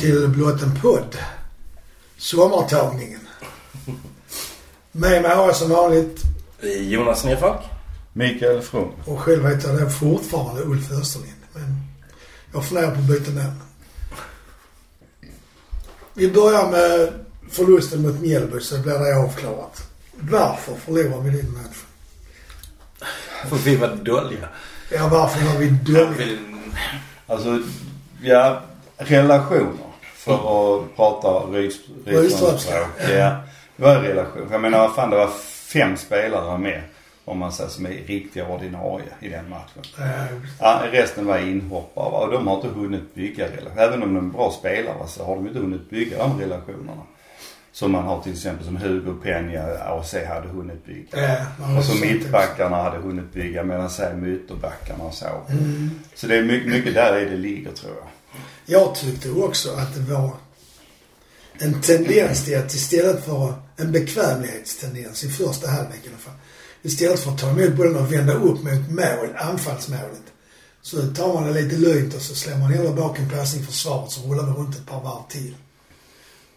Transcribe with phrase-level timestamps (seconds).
[0.00, 1.16] Till Blott en podd.
[2.16, 3.20] Sommartagningen.
[4.92, 6.22] Med mig har jag som vanligt
[6.80, 7.60] Jonas Nerfalk.
[8.12, 8.92] Mikael From.
[9.06, 11.32] och själv heter jag fortfarande Ulf Österlind.
[11.54, 11.76] Men
[12.52, 13.60] jag funderar på att byta namn.
[16.14, 17.12] Vi börjar med
[17.50, 19.82] förlusten mot Mjällby så blir det avklarat.
[20.20, 21.86] Varför förlorade vi den matchen?
[23.48, 24.48] För vi var dåliga.
[24.90, 26.38] Ja, varför var vi dåliga?
[27.26, 27.62] Alltså,
[28.22, 28.62] ja,
[28.96, 29.89] relationer.
[30.24, 33.10] För att prata Rydströms Rydströms, språk.
[33.18, 33.36] ja.
[33.76, 34.48] Det var en relation.
[34.50, 35.30] Jag menar, fan det var
[35.72, 36.82] fem spelare med.
[37.24, 39.82] Om man säger som är riktiga ordinarie i den matchen.
[40.60, 43.82] Ja, resten var inhoppare och de har inte hunnit bygga relationer.
[43.82, 47.02] Även om de är bra spelare så har de inte hunnit bygga de relationerna.
[47.72, 51.28] Som man har till exempel som Hugo Peña, AC hade hunnit bygga.
[51.28, 55.26] Ja, och sånt mittbackarna hade hunnit bygga medan säg ytterbackarna och så.
[55.48, 55.90] Mm.
[56.14, 58.06] Så det är mycket, mycket där i det ligger tror jag.
[58.66, 60.36] Jag tyckte också att det var
[61.58, 66.34] en tendens till att istället för en bekvämlighetstendens i första halvlek i alla fall.
[66.82, 70.22] Istället för att ta emot bollen och vända upp mot mål, anfallsmålet.
[70.82, 74.10] Så tar man det lite lugnt och så slår man hellre bak en passning försvaret
[74.10, 75.54] så rullar vi runt ett par varv till.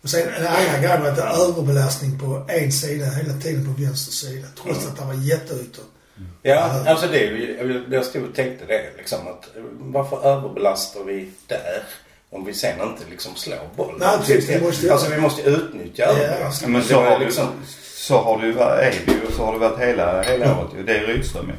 [0.01, 3.81] Och sen en annan grej var att det överbelastning på en sida hela tiden på
[3.81, 4.47] vänster sida.
[4.63, 5.85] Trots att det var jätteytor.
[6.41, 11.03] Ja, alltså det är ju, jag- jag stod och tänkte det liksom att varför överbelastar
[11.03, 11.83] vi där?
[12.29, 13.95] Om vi sen inte liksom slår bollen.
[13.99, 16.71] Nej, precis, det måste Alltså vi måste utnyttja Ja, överbelasningen.
[16.73, 19.33] Men Det så har, liksom, det, så har det ju varit, är det ju, och
[19.33, 20.83] så har det varit hela, hela året ju.
[20.83, 21.53] Det är Rydström ju.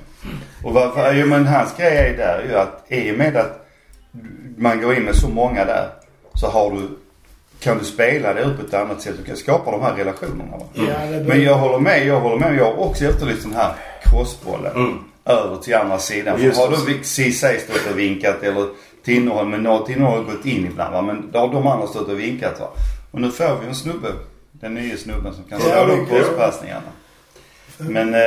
[0.69, 3.67] Och varför, jo men hans grej är där ju att i och med att
[4.57, 5.89] man går in med så många där
[6.35, 6.89] så har du,
[7.61, 9.15] kan du spela det ut på ett annat sätt.
[9.19, 10.65] Du kan skapa de här relationerna va.
[10.75, 12.57] Blir- Men jag håller med, jag håller med.
[12.59, 13.73] Jag har också efterlyst den här
[14.19, 14.73] crossbollen.
[14.77, 14.99] Mm.
[15.25, 16.39] Över till andra sidan.
[16.39, 16.77] För Just har det.
[16.77, 18.67] då Ceesay stått och vinkat eller
[19.05, 21.03] Tinnerholm, men Tinnerholm har gått in ibland va.
[21.03, 22.69] Men då har de andra stått och vinkat va.
[23.11, 24.09] Och nu får vi en snubbe,
[24.53, 26.83] den nya snubben som kan Ja, slå det de crosspassningarna.
[27.79, 28.21] Men, eh,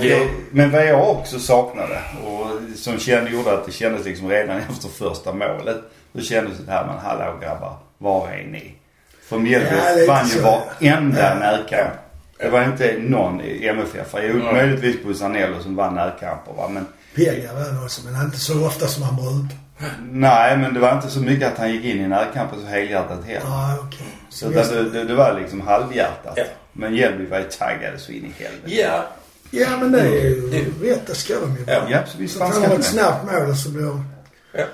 [0.00, 0.18] det, Ja.
[0.50, 2.46] men vad jag också saknade och
[2.78, 5.76] som kände, gjorde att det kändes liksom redan efter första målet.
[6.12, 8.74] Då kändes det här, men hallå grabbar, var är ni?
[9.28, 11.34] För Mjällby Ja, vann ju varenda Ja.
[11.34, 11.92] närkamp.
[12.40, 14.14] Det var inte någon i MFF.
[14.14, 14.44] Jo, Mm.
[14.54, 16.68] möjligtvis Busanello som vann närkamper va.
[16.68, 19.58] Men Pega var det också, men inte så ofta som han brukar.
[20.12, 23.24] nej, men det var inte så mycket att han gick in i närkampen så helhjärtat
[23.26, 23.40] heller.
[23.46, 24.06] Ja, okej.
[24.28, 26.32] Så det, det, det, det var liksom halvhjärtat.
[26.36, 26.44] Ja.
[26.72, 28.74] Men Mjällby var ju taggade så in i helvete.
[28.82, 29.04] ja,
[29.52, 31.06] Ja, men det är ju Det- rätt.
[31.06, 31.80] Det ska de ju Ja.
[31.80, 31.90] vara.
[31.90, 32.82] Ja, så visst Så ska de ett det.
[32.82, 34.02] snabbt mål och så blir,
[34.52, 34.64] ja.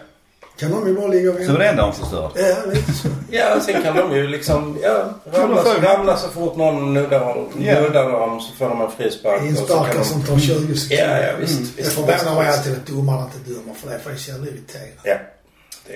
[0.58, 2.40] Kan de ju bara ligga och Så var det enda de förstörde.
[2.40, 3.08] Ja, lite så.
[3.30, 7.80] Ja, sen kan de ju liksom, ja, ramla, få- ramla så fort någon nuddar, Ja.
[7.80, 9.40] nuddar dem så får de en frispark.
[9.40, 11.20] så Insparkar som tar 20 sekunder.
[11.20, 11.76] Ja, ja visst.
[11.76, 14.92] Det visst, förvånar mig alltid att domarna inte dömer för det är faktiskt jävla irriterande.
[15.04, 15.14] Ja.
[15.86, 15.94] Det,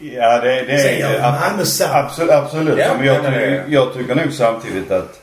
[0.00, 1.62] Ja, det, det Sen är gör ab- Malmö.
[1.92, 2.78] Absolut, absolut.
[2.78, 5.20] Ja, men jag, det jag tycker nog samtidigt att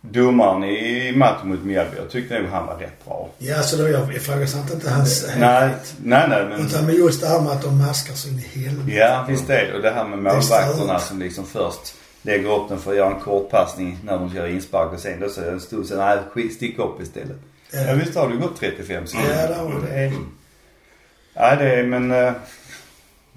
[0.00, 3.28] domaren i matchen mot Mjällby, jag tyckte nog han var rätt bra.
[3.38, 5.70] Ja, så då jag ifrågasatte inte hans Nej,
[6.02, 6.66] nej, nej men...
[6.66, 8.98] Utan med just det här med att de maskar så in i helvete.
[8.98, 9.74] Ja, visst det.
[9.74, 13.20] Och det här med målvakterna som liksom först lägger upp den för att göra en
[13.20, 17.00] kortpassning när de gör inspark och sen då så en stund sen, nej stick upp
[17.02, 17.36] istället.
[17.72, 17.80] Ja.
[17.80, 19.40] Ja, visst har det gått 35 sekunder.
[19.40, 19.94] Ja, det har det.
[19.94, 20.12] är...
[21.34, 22.10] Ja, det är men...
[22.10, 22.32] eh,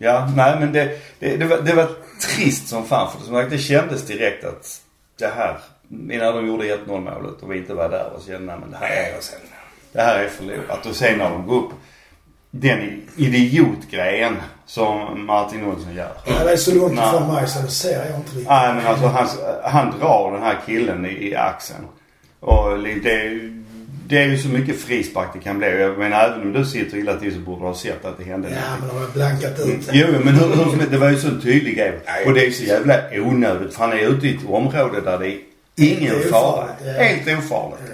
[0.04, 1.90] Ja, nej men det, det, det, var, det var
[2.22, 4.82] trist som fan för det kändes direkt att
[5.20, 5.60] det här,
[5.92, 8.78] innan de gjorde 1-0 målet och vi inte var där och så kände men det
[8.78, 9.40] här är, sen.
[9.92, 10.86] det här är förlorat.
[10.86, 11.72] Och sen när de går upp,
[12.52, 14.36] den idiotgrejen
[14.66, 16.12] som Martin Olsson gör.
[16.26, 18.48] Ja, det är så långt ifrån mig så det ser jag inte riktigt.
[18.48, 19.28] Nej men alltså han,
[19.64, 21.88] han drar den här killen i, i axeln.
[22.40, 23.40] Och det,
[24.08, 25.82] det är ju så mycket frispark det kan bli.
[25.82, 28.24] Jag menar även om du sitter illa till så borde du ha sett att det
[28.24, 29.90] hände Ja, men de har blankat ut.
[29.92, 32.00] Jo men hur, hur det var ju så en tydlig grej.
[32.26, 35.28] Och det är så jävla onödigt för han är ute i ett område där det
[35.28, 35.38] är
[35.76, 36.68] ingen fara.
[36.86, 36.92] ja.
[36.92, 37.92] Helt ofarligt.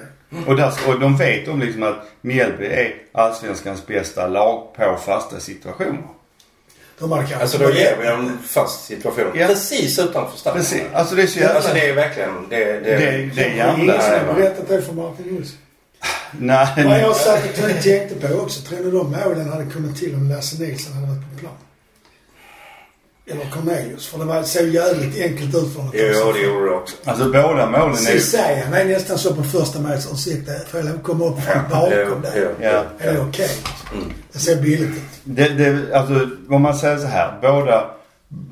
[0.47, 5.39] Och, där, och de vet om liksom att Mjällby är allsvenskans bästa lag på fasta
[5.39, 6.03] situationer.
[6.99, 7.41] De hade kanske...
[7.41, 9.31] Alltså då ger vi en fast situation.
[9.35, 9.47] Ja.
[9.47, 10.59] Precis utanför staden.
[10.59, 10.83] Precis.
[10.93, 11.55] Alltså det är så jävla...
[11.55, 14.93] Alltså det är verkligen, det, det, det, det är Ingen som har berättat det för
[14.93, 15.57] Martin Olsson.
[16.39, 17.01] Nej, nej.
[17.01, 20.63] jag satt och tänkte på också, tror ni de målen hade kommit till om Lasse
[20.63, 21.53] Nilsson hade varit på plan?
[23.29, 24.07] Eller Cornelius.
[24.07, 25.93] För det var, såg jävligt enkelt ut för honom.
[25.95, 26.95] Jo, det gjorde det också.
[27.03, 28.63] Alltså båda målen är ju...
[28.63, 30.11] Han är nästan så på första matchen.
[30.13, 32.55] Ursäkta, får jag komma upp från bakom där?
[32.61, 32.83] Ja.
[32.99, 33.49] Är det okej?
[33.93, 34.13] Mm.
[34.31, 35.03] Det ser billigt ut.
[35.23, 37.39] Det, det, alltså om man säger så här.
[37.41, 37.89] Båda,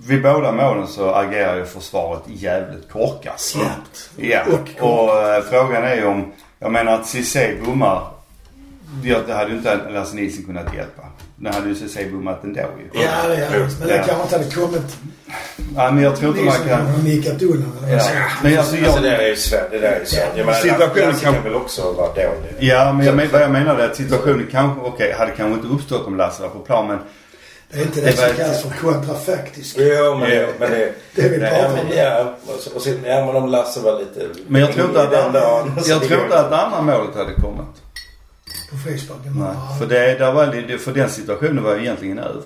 [0.08, 3.40] vid båda målen så agerar ju försvaret jävligt korkat.
[3.40, 4.10] Snabbt.
[4.18, 4.42] Ja.
[4.46, 8.08] Och, Och, eh, frågan är ju om, jag menar att Cissé bommar
[9.04, 11.04] det, det hade ju inte Lasse Nilsson kunnat hjälpa.
[11.38, 13.02] Nu hade ju CC bommat ändå ju.
[13.02, 13.68] Ja, det är det.
[13.80, 14.04] Men det Ja.
[14.04, 14.98] kanske inte hade kommit.
[15.76, 16.88] Ja, men jag tror inte man kan...
[16.88, 17.72] har nickat undan.
[17.82, 18.00] Ja.
[18.44, 19.04] Men alltså Alltså det jag...
[19.04, 19.72] där är ju svårt.
[19.72, 20.24] Det där är ju svårt.
[20.36, 22.56] Jag menar, Situationen kan- kan väl också vara dålig.
[22.60, 25.68] Ja, men jag men, vad jag menar är att situationen kanske, okej, hade kanske inte
[25.76, 26.98] uppstått om Lasse var på plan men
[27.72, 29.76] Det är inte Det det var som kallas för kontrafaktisk.
[29.80, 30.48] Jo, men det...
[30.60, 31.78] Men det, Det vi pratar ja, om.
[31.98, 32.36] ja,
[32.76, 34.28] och sen, ja, men om Lasse var lite...
[34.48, 35.34] Men jag tror inte att, den
[35.86, 37.76] jag tror inte att det andra målet hade kommit.
[38.76, 39.34] På frisparken.
[39.40, 39.50] Nej.
[39.54, 39.76] Ja.
[39.80, 42.42] För, det, där var, det, för den situationen var ju egentligen över.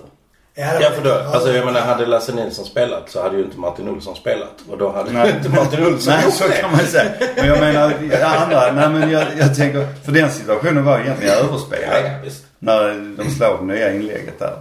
[0.54, 3.42] Ja, det Ja för då, alltså jag menar hade Lasse Nilsson spelat så hade ju
[3.44, 4.54] inte Martin Olsson spelat.
[4.70, 5.30] Och då hade Nej.
[5.36, 7.10] inte Martin Olsson Nej, så kan man säga.
[7.36, 11.04] Men jag menar, det andra, nej men jag, jag tänker, för den situationen var ju
[11.04, 12.04] egentligen Ja, överspelad.
[12.04, 12.44] ja, visst.
[12.58, 14.56] När de slår det nya inlägget där.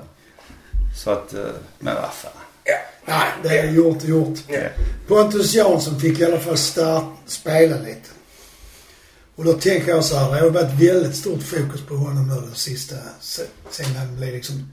[1.04, 1.39] Så att, eh,
[1.80, 2.31] men vad fan.
[2.63, 2.75] Ja.
[3.06, 4.39] Nej, det är gjort och gjort.
[4.48, 4.60] Ja.
[5.07, 8.10] Pontus Jansson fick i alla fall start, spela lite.
[9.39, 12.36] Och då tänker jag så här, det har varit väldigt stort fokus på honom nu
[12.36, 14.71] den sista, se- sen han blev liksom,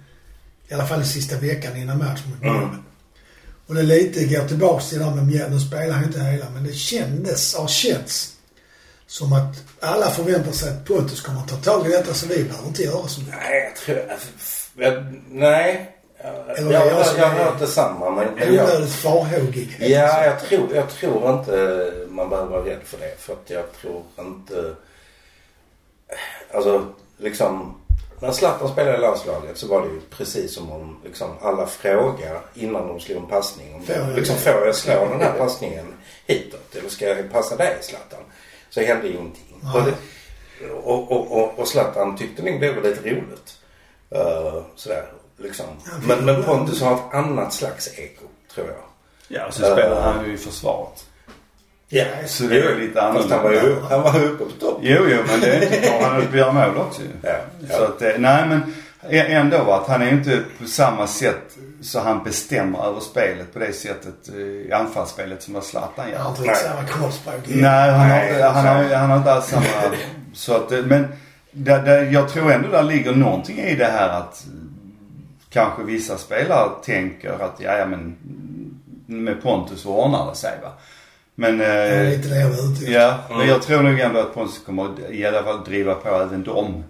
[0.69, 2.55] i alla fall den sista veckan innan matchen mot Mm.
[2.55, 2.77] Malmö.
[3.67, 6.21] Och det är lite, går tillbaks till det här med Mjäll, nu spelar han inte
[6.21, 8.33] hela, men det kändes, har känts
[9.07, 12.45] som att alla förväntar sig att Pontus kommer att ta tag i detta så vi
[12.45, 13.35] behöver inte göra så mycket.
[13.37, 13.99] Nej, jag tror...
[14.77, 15.93] Jag, nej.
[16.23, 18.11] Jag, Eller jag, jag jag, har hört detsamma.
[18.11, 19.77] Men, Onödigt farhågig.
[19.81, 23.21] ja, jag tror, jag tror inte man behöver vara rädd för det.
[23.21, 24.75] För att jag tror inte...
[26.55, 26.87] Alltså,
[27.17, 27.81] liksom...
[28.21, 32.41] När Zlatan spelade i landslaget så var det ju precis som om liksom, alla frågar
[32.55, 33.75] innan de slog en passning.
[33.75, 35.87] Om, Får jag liksom, får jag slå den här passningen
[36.27, 36.77] hitåt?
[36.77, 38.21] Eller ska jag passa dig Zlatan?
[38.71, 39.61] Så hände ingenting.
[39.63, 39.73] Nej.
[39.75, 39.95] Och, det,
[40.73, 43.59] och, och, och, och Zlatan tyckte nog det var lite roligt.
[44.15, 45.67] Uh, sådär, liksom.
[46.07, 48.25] Men, men Pontus har ett annat slags eko,
[48.55, 48.77] tror jag.
[49.29, 51.07] Ja, och så spelar han ju i försvaret.
[51.89, 53.89] Ja, Så det är lite Fast han var ju annorlunda.
[53.91, 54.79] han var uppe på topp.
[54.83, 56.09] Jo, jo, men det är inte bra.
[56.09, 57.09] Han hade göra mål också ju.
[57.23, 57.37] Ja,
[57.69, 57.77] ja.
[57.77, 58.63] Så att, eh, nej men
[59.11, 63.73] ändå att han är inte på samma sätt så han bestämmer över spelet på det
[63.73, 66.31] sättet eh, i anfallsspelet som vad Zlatan Jag har gör.
[66.31, 66.51] inte Nej.
[66.51, 67.35] riktigt samma kroppsspråk.
[67.47, 69.67] Nej, han har, Nej, inte, han, har, han har inte alls samma...
[70.35, 71.07] så att, eh, men
[71.51, 74.45] där, där, jag tror ändå där ligger någonting i det här att
[75.51, 78.17] kanske vissa spelare tänker att ja, ja men
[79.07, 80.73] med Pontus ordnar det sig va.
[81.39, 81.59] Men...
[81.59, 82.93] Det är Eh, lite det jag var ute efter.
[82.93, 83.49] ja, men Mm.
[83.49, 86.85] jag tror nog ändå att Pontus kommer att i alla fall driva på även dem.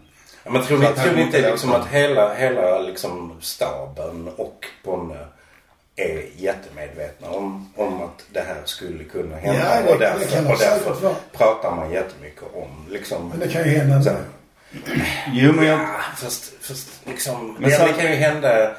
[0.45, 5.17] Ja, men tror ni, tror ni inte liksom att hela, hela liksom staben och Ponne
[5.97, 9.61] är jättemedvetna om, om att det här skulle kunna hända.
[9.77, 13.29] Ja, det- och det därför, kan det och därför pratar man jättemycket om liksom...
[13.29, 14.11] Men det kan ju hända så
[15.33, 15.79] Jo men jag...
[15.79, 17.57] Ja, fast, fast liksom...
[17.59, 18.71] Men ja, så- det kan ju hända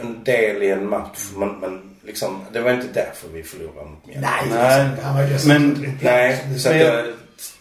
[0.00, 1.18] en del i en match.
[1.36, 4.26] Men, men liksom, det var inte därför vi förlorade mot Mjällby.
[4.26, 7.06] Nej, Nej, ju men- Nej, så att Men jag-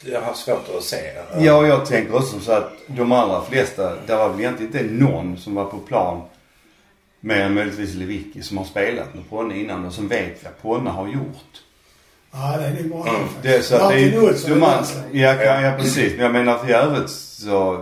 [0.06, 0.98] jag, har svårt att se.
[1.40, 4.94] Ja, och jag tänker också så att de allra flesta, det var väl egentligen inte
[5.06, 6.22] någon som var på plan
[7.20, 10.90] mer än möjligtvis Lewicki som har spelat med Ponne innan och som vet vad Ponne
[10.90, 11.62] har gjort.
[12.32, 13.08] Ja, det är bra.
[13.08, 14.00] Mm, Det så att det är
[15.44, 16.14] ja, ja, precis.
[16.14, 17.78] Men jag menar för i övrigt så,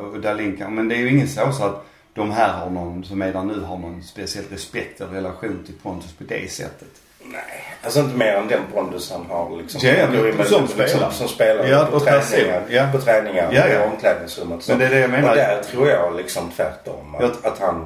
[0.57, 3.43] kan, men det är ju ingen så att de här har någon, som är där
[3.43, 6.87] nu, har någon speciell respekt eller relation till Pontus på det sättet.
[7.25, 7.41] Nej,
[7.83, 9.81] alltså inte mer än den pondus han har liksom.
[9.83, 11.11] Ja, ja, men som liksom, spelar.
[11.11, 12.87] Som spelar Ja, på, och träningar, ja.
[12.91, 13.83] på träningar Ja, ja.
[13.85, 14.67] i omklädningsrummet.
[14.67, 15.29] Men det är det jag menar.
[15.29, 17.15] Och där tror jag liksom tvärtom.
[17.15, 17.85] Att, Jag- att han,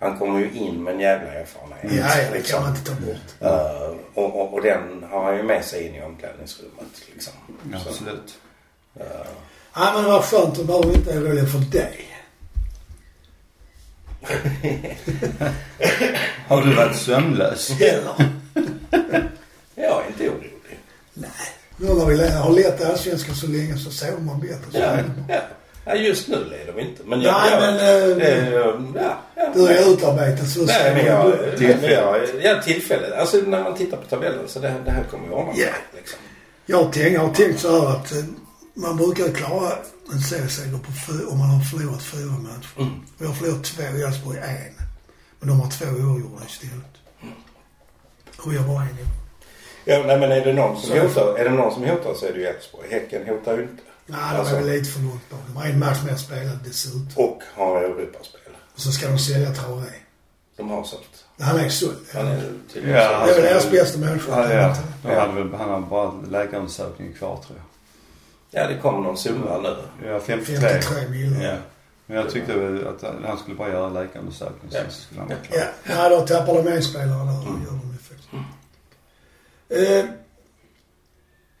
[0.00, 1.92] han kommer ju in med en jävla erfarenhet.
[1.92, 2.58] Ja, ja, det liksom.
[2.58, 3.52] kan man inte ta bort.
[3.52, 7.02] Eh, och, och, och den har han ju med sig in i omklädningsrummet.
[7.12, 7.32] Liksom.
[7.72, 8.34] Ja, Så, absolut.
[9.74, 10.54] Ja, men vad skönt.
[10.56, 12.07] Då behöver vi inte vara oroliga för dig.
[16.48, 17.70] Har du varit sömnlös?
[17.80, 18.30] Eller?
[19.74, 20.52] jag är inte orolig.
[21.14, 21.30] Nej.
[21.76, 24.56] Nu när vi har lett allsvenskan så länge så sover man bättre.
[24.72, 25.24] Ja, är det bra.
[25.34, 25.40] ja.
[25.84, 27.02] ja, just nu leder vi inte.
[27.04, 28.50] Men jag, Nej, jag, men, eh, det,
[29.00, 29.50] ja, ja.
[29.54, 31.32] Du är utarbetad så Nej, men jag...
[31.58, 32.30] Tillfället.
[32.42, 33.12] Ja, tillfället.
[33.12, 35.62] Alltså när man tittar på tabellen så det, det här kommer ju ordna sig.
[35.62, 35.68] Ja.
[35.96, 36.18] Liksom.
[36.66, 38.18] Jag, tänk, jag har tänkt så här att eh,
[38.78, 39.72] man brukar klara
[40.12, 40.74] en serieseger
[41.30, 42.68] om man har förlorat fyra matcher.
[42.78, 42.90] Mm.
[43.18, 44.74] Vi har förlorat två, Elfsborg en.
[45.40, 46.94] Men de har två oavgjorda istället.
[48.38, 49.06] Och vi har bara en i.
[49.84, 52.26] Ja, nej, men är det någon som Så- hotar, är det någon som hotar så
[52.26, 52.88] är det ju Elfsborg.
[52.90, 53.82] Häcken hotar ju inte.
[54.06, 54.54] Nej, de Alltså.
[54.54, 55.40] är väl lite för långt bak.
[55.46, 57.08] De har en match mer spelad dessutom.
[57.24, 58.52] Och har Europaspel.
[58.74, 59.90] Och så ska de sälja Traoré.
[60.56, 61.24] De har sålt.
[61.40, 61.96] Han är såld.
[62.14, 62.80] Han är Ja.
[62.82, 64.30] Det är väl deras bästa människa.
[64.30, 64.76] Ja, ja.
[65.02, 65.20] De Ja.
[65.20, 67.64] hade väl, han har bara läkarundersökningen kvar tror jag.
[68.50, 69.76] Ja, det kommer någon summa nu.
[70.08, 70.56] Ja, 53.
[70.56, 71.48] 53 miljoner.
[71.52, 71.56] Ja.
[72.06, 74.90] Men jag tyckte väl att han skulle bara göra läkarundersökning sen Ja.
[74.90, 75.58] så skulle han vara klar.
[75.58, 77.42] Ja, ja då tappar de en spelare där.
[77.48, 77.62] Mm.
[77.62, 78.28] Gör de ju faktiskt.
[79.68, 80.10] Eh,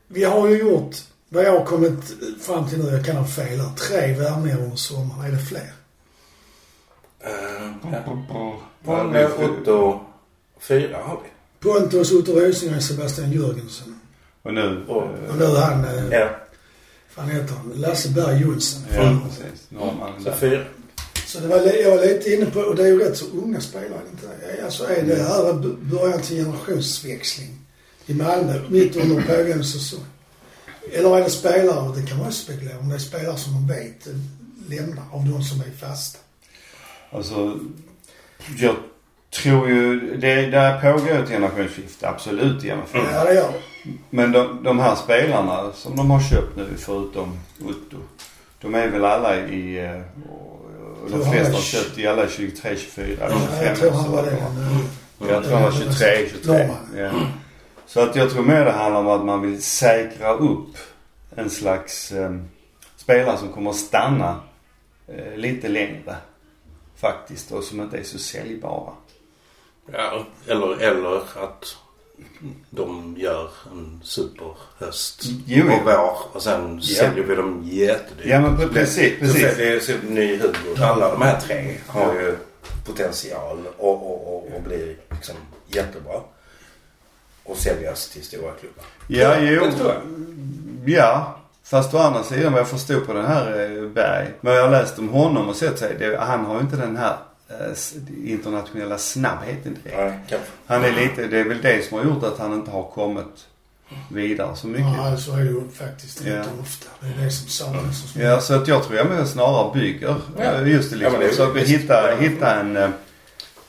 [0.08, 0.96] vi har ju gjort
[1.30, 2.04] Vad jag har kommit
[2.42, 5.24] fram till nu, jag kan ha fel här, tre värvningar under sommaren.
[5.24, 5.70] Är det fler?
[8.84, 10.00] Ponne, vi- Otto.
[10.60, 11.28] Fyra har vi.
[11.68, 14.00] Pontus, Otto Rosengren, Sebastian Jörgensen.
[14.42, 14.84] Och nu...
[14.88, 16.28] Och- eh, Och nu han, eh, Ja,
[17.18, 17.72] vad heter han?
[17.76, 18.82] Lasse Berg Jonsson.
[18.94, 19.66] Ja, precis.
[19.68, 20.36] Norrmannen så där.
[20.36, 20.64] fyra.
[21.26, 23.60] Så det var, jag var lite inne på, och det är ju rätt så unga
[23.60, 24.64] spelare, inte det?
[24.64, 27.58] Alltså är det här början till generationsväxling
[28.06, 30.04] i Malmö mitt under pågående säsong?
[30.92, 33.66] Eller är det spelare, det kan man ju spekulera om, det är spelare som man
[33.66, 34.08] vet
[34.68, 36.18] lämnar av de som är fasta.
[37.10, 37.58] Alltså,
[38.58, 38.76] jag
[39.30, 40.16] tror ju...
[40.16, 43.08] Det, där pågår ett generationsskifte, absolut i MFF.
[43.12, 43.58] Ja, det gör det.
[44.10, 47.96] Men de, de här spelarna som de har köpt nu, förutom Otto.
[48.60, 49.84] De är väl alla i...
[49.84, 50.00] eh,
[51.04, 53.64] Och, de flesta har köpt i alla 23, 24, Ja, 25.
[53.66, 54.36] jag tror han så var det.
[55.28, 56.52] Jag tror han var 23, 23.
[56.52, 56.76] Norrman.
[56.96, 57.10] Ja.
[57.86, 60.76] Så att jag tror mer det handlar om att man vill säkra upp
[61.36, 62.30] en slags eh,
[62.96, 64.40] spelare som kommer att stanna
[65.08, 66.16] eh, lite längre.
[66.96, 67.52] Faktiskt.
[67.52, 68.92] Och som inte är så säljbara.
[69.92, 71.76] Ja, eller, eller att
[72.70, 75.80] de gör en superhöst Jo, och jo.
[75.84, 76.96] vår och sen Ja.
[76.96, 78.26] säljer vi dem jättedyrt.
[78.26, 79.56] Ja, men pre- precis, Så precis.
[79.56, 80.82] Det är så ny Hugo.
[80.82, 82.36] Alla de här tre har ju
[82.86, 85.34] potential och, och, och, och blir liksom
[85.66, 86.20] jättebra.
[87.44, 88.84] Och säljas till stora klubbar.
[89.06, 89.72] Ja, jo.
[89.78, 90.02] Tror jag.
[90.86, 91.34] Ja.
[91.64, 94.28] Fast å andra sidan vad jag förstod på den här eh, Berg.
[94.40, 95.96] Vad jag har läst om honom och sett sig.
[95.98, 97.16] Det, han har ju inte den här
[97.48, 100.28] eh, internationella snabbheten direkt.
[100.28, 100.48] Kanske.
[100.66, 103.46] Han är lite, det är väl det som har gjort att han inte har kommit
[104.10, 104.86] vidare så mycket.
[104.96, 106.42] Ja, så är det ju faktiskt Ja.
[106.60, 106.88] ofta.
[107.00, 108.16] Det är det som saknas.
[108.16, 110.44] Ja, så att jag tror jag mer snarare bygger Ja.
[110.44, 111.26] eh, just det Ja, liksom.
[111.28, 111.72] är- så att vi visst.
[111.72, 112.88] hitta, hitta en, eh,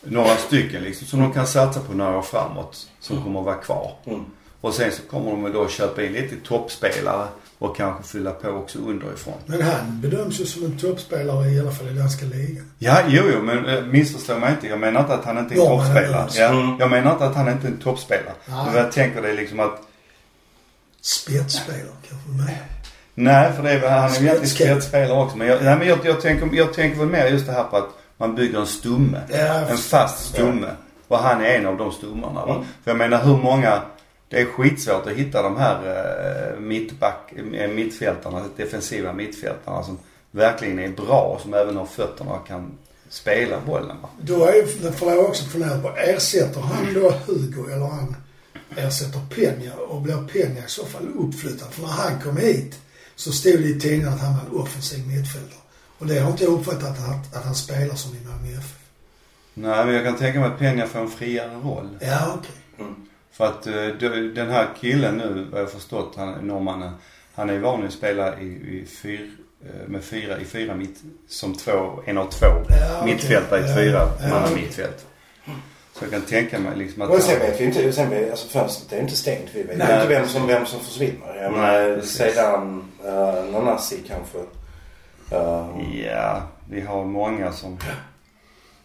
[0.03, 2.87] några stycken liksom som de kan satsa på några år framåt.
[2.99, 3.91] Som kommer att vara kvar.
[4.05, 4.25] Mm.
[4.61, 7.27] Och sen så kommer de då köpa in lite toppspelare
[7.59, 9.33] och kanske fylla på också underifrån.
[9.45, 12.71] Men han bedöms ju som en toppspelare i alla fall i danska ligan.
[12.77, 14.67] Ja, jo, jo, men eh, missförstå mig inte.
[14.67, 16.27] Jag menar inte att han inte är en Ja, toppspelare.
[16.35, 16.75] Ja, Mm.
[16.79, 18.33] jag menar inte att han inte är en toppspelare.
[18.45, 18.65] Nej.
[18.65, 19.81] Men jag tänker det är liksom att
[21.01, 22.57] Spetsspelare kanske med.
[23.15, 25.37] Nej, för det är, väl- han är ju egentligen spetsspelare också.
[25.37, 27.77] Men, jag, nej, men jag, jag, tänker, jag tänker väl mer just det här på
[27.77, 29.21] att man bygger en stumme.
[29.29, 29.37] Ja,
[29.69, 30.67] En fast stumme.
[31.07, 32.45] Och han är en av de stummarna.
[32.45, 32.53] Va?
[32.55, 32.65] Mm.
[32.83, 33.81] För jag menar hur många...
[34.29, 35.77] Det är skitsvårt att hitta de här
[36.53, 39.97] eh, mittback, eh, mittfältarna, defensiva mittfältarna som
[40.31, 42.77] verkligen är bra och som även har fötterna kan
[43.09, 44.01] spela bollen.
[44.01, 44.09] Va?
[44.21, 48.15] Då är får jag också fundera på, ersätter han då Hugo eller han
[48.75, 51.73] ersätter Peña och blir Peña i så fall uppflyttad?
[51.73, 52.79] För när han kom hit
[53.15, 55.59] så stod det i tidningen att han var en offensiv mittfältare.
[55.97, 58.75] Och det har inte jag uppfattat att, att han spelar som i Malmö FF.
[59.53, 61.89] Nej, men jag kan tänka mig att Peña får en friare roll.
[61.99, 62.85] Ja, okej.
[63.31, 63.87] För att eh,
[64.35, 66.91] den här killen nu, vad jag förstått, han, norrmannen,
[67.33, 69.29] han är van att spela i, i fyr,
[69.65, 73.69] eh, med fyra, i fyra mitt, som två, en av två Ja, mittfältare i ett
[73.69, 74.55] Ja, fyra ja, manna okej.
[74.63, 75.05] mittfält.
[75.93, 78.47] Så jag kan tänka mig liksom att Och sen vet vi inte, sen vet, alltså
[78.47, 79.49] fönstret är ju inte stängt.
[79.53, 81.35] Vi vet Nej, inte vem som, vem som försvinner.
[81.41, 84.37] Jag menar, sedan uh, Nanasi kanske.
[84.37, 87.77] Uh, ja, vi har många som,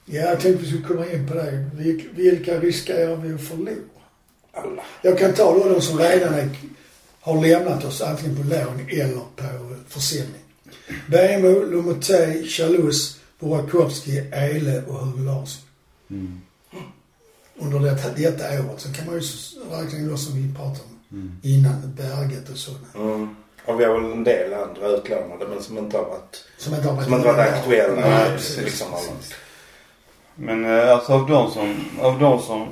[0.07, 1.71] Ja, jag tänkte vi skulle komma in på det.
[1.75, 3.71] Vil- Vilka riskerar vi att förlora?
[4.55, 4.83] Alla.
[5.03, 6.49] Jag kan ta då de som redan är,
[7.21, 10.41] har lämnat oss antingen på lån eller på försäljning.
[11.09, 15.63] Bemo, Lomotey, Chalus, Burakovsky, Ele och Hugo Larsson.
[16.11, 16.41] mm,
[17.57, 18.81] Under detta, detta året.
[18.81, 19.21] Sen kan man ju
[19.71, 21.37] räkna då som vi pratade om mm.
[21.43, 22.87] innan, Berget och sådana.
[22.95, 23.37] Mm.
[23.67, 26.89] Och vi har väl en del andra utlånade men som inte har varit, Som inte
[26.89, 28.09] har varit som inte varit aktuella.
[28.09, 28.57] Nej, precis.
[28.57, 29.13] liksom, alla.
[30.35, 32.69] Men eh, alltså av de som, av de som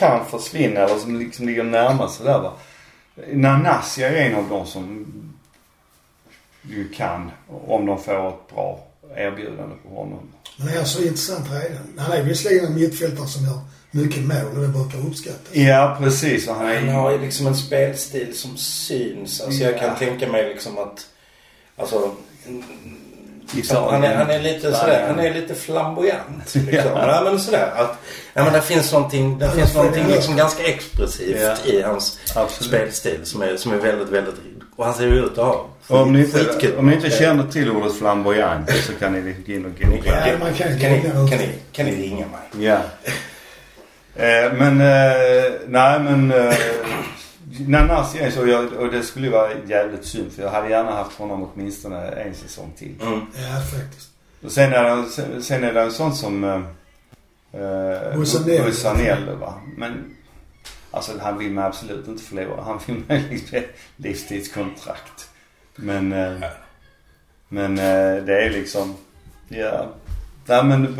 [0.00, 2.52] kan försvinna eller som liksom ligger närmast sådär va.
[3.32, 5.06] Nanasi är en av de som
[6.62, 7.30] ju kan
[7.66, 10.18] om de får ett bra erbjudande på honom.
[10.56, 11.98] Men han är så intressant redan.
[11.98, 15.54] Han är visserligen en mittfältare som gör mycket mål och det brukar uppskattas.
[15.56, 19.40] Ja precis han Han har är ju liksom en spelstil som syns.
[19.40, 19.78] Alltså jag Ja.
[19.78, 21.06] kan tänka mig liksom att,
[21.76, 22.14] alltså
[23.54, 26.54] Liksom, han, är, han är lite sådär, han är lite flamboyant.
[26.54, 26.90] Liksom.
[26.94, 27.20] ja.
[27.24, 27.98] men sådär att,
[28.34, 31.72] ja men det finns någonting, det finns någonting liksom ganska expressivt Ja.
[31.72, 32.68] i hans Absolut.
[32.68, 34.34] spelstil som är, som är väldigt, väldigt,
[34.76, 37.70] och han ser ju ut att ha Om ni, inte, om ni inte känner till
[37.70, 40.28] ordet flamboyant så kan ni gå in och googla.
[40.28, 41.46] Ja, man kan ju kan, ni, googla kan, det.
[41.46, 42.66] ni, kan ni ringa mig?
[42.66, 42.78] Ja.
[44.16, 46.32] Eh, men, eh, nej men.
[46.32, 46.54] Eh,
[47.68, 50.90] Nanasi är så, jag, och det skulle ju vara jävligt synd för jag hade gärna
[50.90, 52.94] haft honom åtminstone en säsong till.
[53.02, 53.20] Mm.
[53.34, 54.10] Ja, faktiskt.
[54.44, 56.44] Och sen är det, sen, sen är det en sån som...
[56.44, 58.16] Eh, eh.
[58.16, 59.54] Bussanello va.
[59.76, 60.16] Men
[60.90, 62.62] Alltså han vill man absolut inte förlora.
[62.62, 65.28] Han vill möjligtvis ett livstidskontrakt.
[65.76, 66.42] Men, eh,
[67.48, 68.94] men eh, det är liksom,
[69.48, 69.88] ja.
[70.46, 70.96] Nej men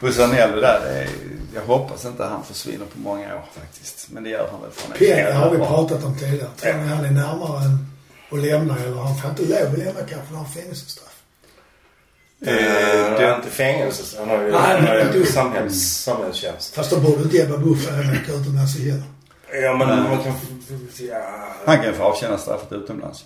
[0.00, 1.08] Bussan, Bussanello där, det är,
[1.54, 4.06] jag hoppas inte han försvinner på många år faktiskt.
[4.10, 5.66] Men det gör han väl är Pengar har vi bra.
[5.66, 6.48] pratat om tidigare.
[6.56, 7.86] Tror ni han är närmare än
[8.30, 11.16] att lämna eller han får inte lov att lämna kanske när han har fängelsestraff?
[12.42, 14.16] Eh, det är inte fängelse.
[14.18, 16.74] Han har ju, Nej, han har men ju du- samhälls, samhällstjänst.
[16.74, 19.02] Fast då borde inte Ebba Busch åka utomlands heller.
[19.62, 20.32] Ja men man kan...
[21.08, 21.46] Ja.
[21.66, 23.24] Han kan få avtjäna straffet utomlands.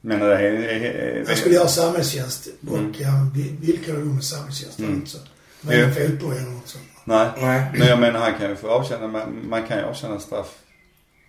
[0.00, 1.24] Men det är...
[1.26, 2.94] Han skulle göra samhällstjänst och Mm.
[3.04, 4.78] han villkorade med samhällstjänst.
[4.78, 4.90] Mm.
[4.92, 5.06] Mm.
[5.06, 5.18] Så.
[5.62, 5.84] Men Ja.
[5.84, 6.84] en fotboll eller något sånt.
[7.04, 7.28] Nej.
[7.40, 7.64] Nej.
[7.74, 10.48] Men jag menar han kan ju få avtjäna, man, man kan ju avtjäna straff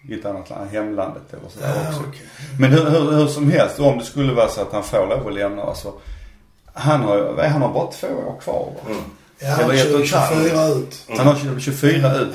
[0.10, 2.00] i ett annat land, hemlandet eller sådär Ja, också.
[2.10, 2.22] okej.
[2.60, 5.28] Men hur, hur, hur som helst, om det skulle vara så att han får lov
[5.28, 5.94] att lämna alltså.
[6.74, 8.90] Han har han har bara två år kvar va?
[8.92, 9.04] Mm.
[9.40, 10.44] Ja, han Eller ett och ett halvt.
[10.44, 11.06] 24 ut.
[11.18, 12.30] Han har 20 24 ut.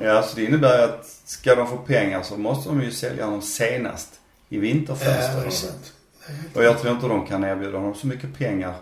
[0.00, 0.04] Ja.
[0.04, 3.24] Ja, så det innebär ju att ska de få pengar så måste de ju sälja
[3.24, 4.08] honom senast
[4.48, 5.92] i Ja, vinterfönstret.
[6.26, 8.74] helt Och jag tror inte de kan erbjuda honom så mycket pengar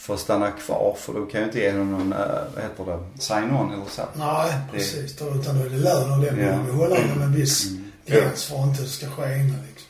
[0.00, 0.96] för att stanna kvar.
[0.98, 2.18] För då kan ju inte ge honom någon, äh,
[2.54, 4.02] vad heter det, sign-on eller så.
[4.14, 5.16] Nej, Det- precis.
[5.16, 6.56] Då, utan då är det lön och den Ja.
[6.56, 7.84] vill vi hålla inom en viss Mm.
[8.06, 9.88] gräns för att inte det ska ske innan liksom.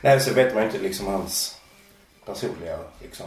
[0.00, 1.56] Nej, så vet man ju inte liksom hans
[2.26, 3.26] personliga liksom...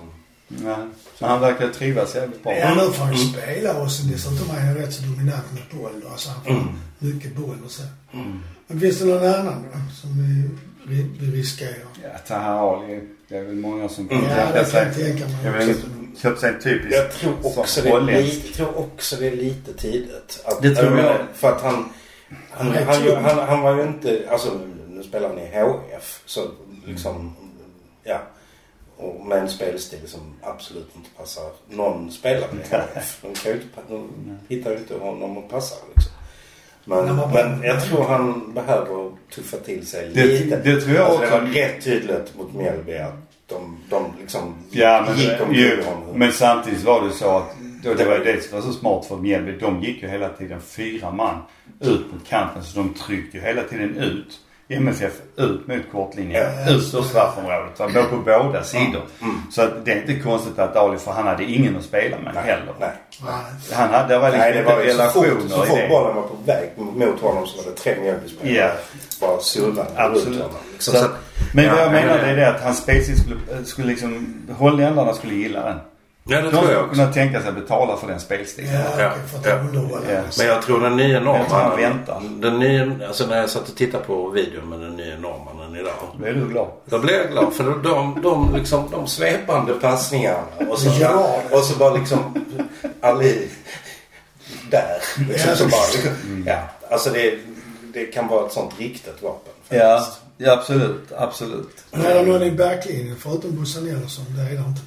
[0.52, 0.78] Nej.
[1.20, 2.54] Men han verkar trivas jävligt bra.
[2.58, 5.80] Ja, nu får han ju spela och sen dessutom är han rätt så dominant med
[5.82, 5.92] boll.
[6.04, 6.08] då.
[6.10, 6.68] Alltså han får Mm.
[7.00, 7.84] mycket boll och så.
[8.14, 8.40] Mm.
[8.68, 10.50] Men finns det någon annan då som vi,
[10.96, 11.74] vi, vi riskerar?
[12.04, 13.02] Ja, Taha Ali.
[13.28, 14.30] Det är väl många som kan Mm.
[14.30, 15.76] Ja, det kan jag tänka mig
[16.16, 16.36] också.
[16.38, 20.42] sig en typisk Jag tror också, det är, jag tror också det är lite tidigt.
[20.46, 21.18] Att, Det tror jag jag.
[21.34, 21.90] För att han...
[22.50, 24.28] Han, Han han, han, han var ju inte...
[24.32, 24.50] Alltså
[24.90, 25.46] nu spelar han i
[25.96, 26.22] HF.
[26.26, 26.42] Så
[26.86, 27.36] liksom...
[28.04, 28.22] Ja.
[29.02, 32.48] Och med en spelstil som absolut inte passar någon spelare.
[33.22, 34.10] De, kan ju inte, de
[34.48, 36.12] hittar ju inte honom att passa liksom.
[36.86, 40.58] Men, man- men jag tror han behöver tuffa till sig Det- lite.
[40.64, 41.36] det tror jag alltså, också.
[41.36, 43.14] Det var rätt tydligt mot Mjällby att
[43.48, 46.20] de, de liksom Ja men, gick omkull ju, honom.
[46.20, 49.06] men samtidigt var det så att då, det var ju det som var så smart
[49.06, 49.52] för Mjällby.
[49.60, 51.38] De gick ju hela tiden fyra man
[51.80, 54.40] ut mot kanten så de tryckte ju hela tiden ut
[54.72, 56.44] MFF ut mot kortlinjen.
[56.68, 56.72] Ja.
[56.72, 57.80] Ut ur straffområdet.
[57.80, 57.90] Va?
[57.94, 59.02] Både på båda sidor.
[59.22, 59.36] Mm.
[59.52, 62.44] Så det är inte konstigt att Ali, för han hade ingen att spela med Nej,
[62.44, 62.74] heller.
[62.80, 62.90] nej.
[63.74, 66.16] Han hade, det var liksom Nej, det var ju så fort, relationer så fort bollen
[66.16, 68.54] var på väg mot honom så var det tre Mjällbyspelare.
[68.56, 68.72] Ja.
[69.22, 70.28] Bara surrande Absolut.
[70.28, 70.58] runt honom.
[70.80, 71.08] Så, Så
[71.54, 74.34] men Ja, vad jag menar men det är det- att hans spelstil skulle, skulle liksom,
[74.58, 75.78] holländarna skulle gilla den.
[76.24, 76.96] Ja, det De tror jag skulle också.
[76.96, 78.74] kunna tänka sig betala för den spelstilen.
[78.74, 79.60] Ja, Ja, att ja.
[80.10, 80.22] Ja.
[80.38, 81.20] Men jag tror den nya
[81.76, 82.22] väntar.
[82.42, 85.94] Den nya, alltså när jag satt och tittade på videon med den nya norrmannen idag.
[86.20, 86.68] Då är du glad.
[86.86, 90.44] Då blev jag glad för de, de, de, liksom, de svepande passningarna.
[90.70, 91.42] Och så, Ja.
[91.52, 92.46] och så bara liksom
[93.02, 93.48] Ali
[94.72, 94.98] där.
[95.30, 96.60] Liksom, Ja, så det- bara, liksom, ja,
[96.92, 97.34] alltså det,
[97.94, 99.54] det kan vara ett sånt riktigt vapen.
[99.70, 100.22] Ja, faktiskt.
[100.38, 101.12] ja absolut.
[101.18, 101.84] Absolut.
[101.92, 104.82] Men är det någon i backlinjen förutom Bussanello som det är det inte?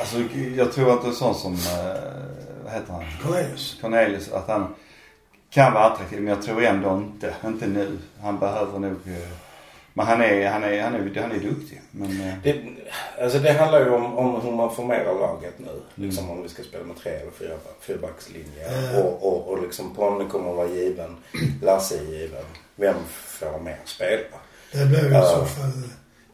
[0.00, 0.18] Alltså
[0.56, 2.02] jag tror att det är sån som, eh,
[2.64, 3.04] vad heter han?
[3.22, 3.78] Cornelius?
[3.80, 4.74] Cornelius, att han
[5.50, 7.98] kan vara attraktiv men jag tror ändå inte, inte nu.
[8.22, 9.28] Han behöver nog, eh,
[9.92, 11.80] men han är, han är, han är, han är duktig.
[11.90, 12.62] Men eh, Det,
[13.22, 15.70] alltså det handlar ju om, om hur man formerar laget nu.
[15.70, 15.82] Mm.
[15.94, 18.92] Liksom om vi ska spela med tre eller fyra, fyrbackslinje.
[18.94, 19.02] Ja.
[19.02, 21.16] Och, och, och liksom Ponne kommer att vara given.
[21.62, 22.44] Lasse är given.
[22.76, 24.36] Vem får mer spela?
[24.72, 25.72] Det blir ju i så fall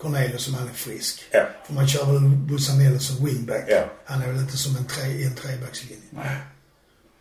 [0.01, 1.23] Cornelius som han är frisk.
[1.31, 1.43] Ja.
[1.67, 3.65] För man kör väl Bussanello som wingback.
[3.69, 3.85] Ja.
[4.05, 6.03] Han är väl inte som en, tre, en trebackslinje.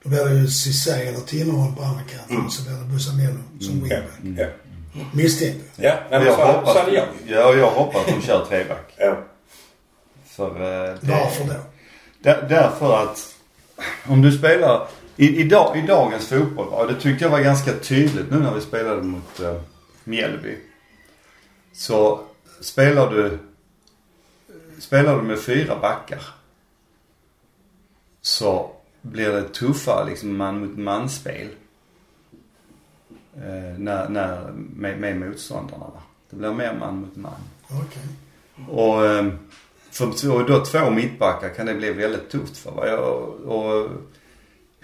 [0.04, 2.50] Då blir det ju Cissé eller Tinnerholm på andra kanten Mm.
[2.50, 3.98] så blir det Bussanello som Ja.
[4.24, 4.40] wingback.
[4.40, 4.48] Ja.
[5.14, 7.06] Misstänker Ja, nej, men jag så, hoppas, så jag.
[7.28, 8.94] ja, jag hoppas att de kör treback.
[8.98, 9.18] Ja.
[10.28, 11.54] För eh, det, Varför då?
[12.20, 13.36] Där, därför att
[14.08, 17.74] om du spelar i, i, dag, i dagens fotboll, och det tyckte jag var ganska
[17.74, 19.62] tydligt nu när vi spelade mot uh,
[20.04, 20.58] Mjällby.
[21.74, 22.22] Så
[22.66, 23.38] spelar du,
[24.80, 26.22] spelar du med fyra backar
[28.22, 31.48] så blir det tuffare liksom man mot manspel.
[33.38, 36.02] Uh, när, när, med, med motståndarna va.
[36.30, 37.34] Det blir mer man mot man.
[37.68, 38.04] Okej.
[38.70, 39.34] Och eh,
[39.92, 42.72] för då två mittbackar kan det bli väldigt tufft för.
[42.72, 42.88] Va?
[42.88, 43.02] Jag,
[43.46, 43.90] och,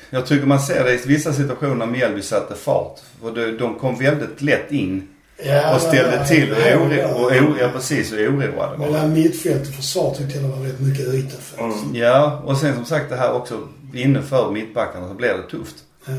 [0.10, 3.00] jag tycker man ser det i vissa situationer när Mjällby satte fart.
[3.22, 5.08] För de, de kom väldigt lätt in
[5.46, 7.08] Ja, och ställde men- till och, ja, oro, ja.
[7.08, 8.56] och, oro, ja, precis, och oroade.
[8.78, 8.78] va?
[8.78, 11.38] Mellan mittfält och försvar tyckte jag det var rätt mycket yta.
[11.64, 11.96] Mm.
[11.96, 15.76] Ja, och sen som sagt det här också inne för mittbackarna så blir det tufft.
[16.06, 16.14] Ja.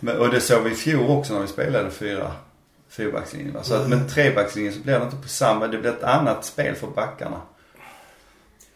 [0.00, 2.32] Men, och det såg vi i fjol också när vi spelade fyra
[2.90, 3.56] fyrbackslinjen.
[3.62, 6.74] Så att med trebackslinjen så blir det inte på samma, det blir ett annat spel
[6.74, 7.36] för backarna.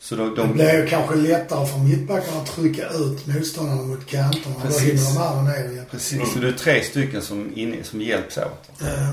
[0.03, 4.07] Så de, Det de, blir ju kanske lättare för mittbackarna att trycka ut motståndarna mot
[4.07, 4.55] kanterna.
[4.63, 4.83] Då Precis.
[5.09, 5.91] hinner de andra ner hjälpa.
[5.91, 8.83] precis, så det är tre stycken som, inne, som hjälps åt.
[8.83, 9.09] Eh,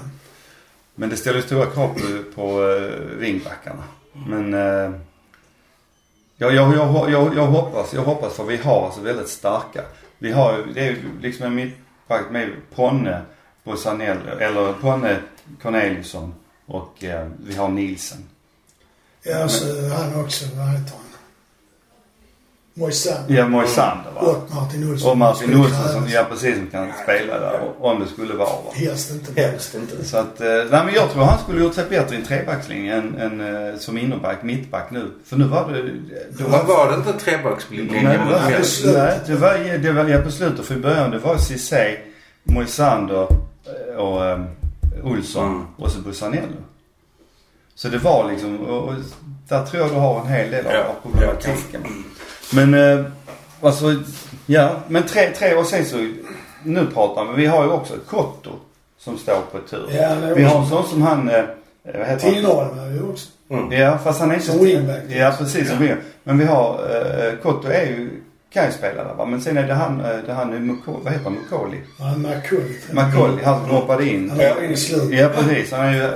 [0.99, 2.61] men det ställer stora krav på, på
[3.19, 3.83] vingbackarna.
[4.27, 4.53] Men
[6.37, 9.81] jag, jag, jag, jag, jag hoppas, jag hoppas för vi har alltså väldigt starka.
[10.17, 13.21] Vi har ju, det är ju liksom en mittback med Ponne,
[13.63, 15.19] Bosanell, eller Ponne
[15.61, 16.33] Corneliusson
[16.65, 18.29] och eh, vi har Nielsen.
[19.23, 20.45] Ja, så han också.
[20.55, 21.06] Vad heter han?
[22.77, 23.35] Moisander.
[23.35, 24.21] Ja, Moisander va?
[24.21, 25.11] Och Martin Olsson.
[25.11, 28.71] Och Martin Olsson som, ja precis, som kan spela där om det skulle vara va.
[28.73, 29.41] Helst inte.
[29.41, 30.05] Helst inte.
[30.05, 32.95] Så att, eh, nej men jag tror han skulle gjort sig bättre i en trebackslinje
[32.95, 35.11] än, än eh, som innerback, mittback nu.
[35.25, 35.81] För nu var det...
[35.81, 35.91] det
[36.49, 38.39] Men var det inte en trebackslinje Nej, det var,
[38.93, 41.97] nej, det var, det var, ja på slutet för i början det var Ceesay,
[42.43, 43.27] Moisander
[43.91, 44.45] eh, och um,
[45.03, 45.65] Olsson Mm.
[45.77, 46.57] och så Busanello.
[47.75, 48.93] Så det var liksom, och, och
[49.49, 51.83] där tror jag du har en hel del av, Ja, problematiken.
[52.53, 53.05] Men eh,
[53.61, 53.95] alltså,
[54.45, 55.97] ja, men tre, tre och sen så,
[56.63, 58.51] nu pratar vi, vi har ju också ett Kotto
[58.99, 59.87] som står på tur.
[59.91, 61.43] Ja, är Vi har en sån som han, eh,
[61.83, 62.33] vad heter han?
[62.33, 63.29] Tinnerholm är ju också.
[63.49, 63.71] Mm.
[63.71, 64.57] Ja, fast han är inte...
[64.57, 65.03] Wingback.
[65.09, 66.03] Ja, precis som wingback.
[66.23, 68.21] Men vi har, eh, Kotto är ju,
[68.53, 69.25] kan ju spela där va.
[69.25, 71.77] Men sen är det han, eh, det han, Muko, vad heter han, Mukoli?
[71.99, 72.15] Ja.
[72.91, 74.29] Macaulay, han som hoppade in.
[74.29, 75.19] Han var in i slutet.
[75.19, 75.71] Ja, precis.
[75.71, 76.09] Han är ju,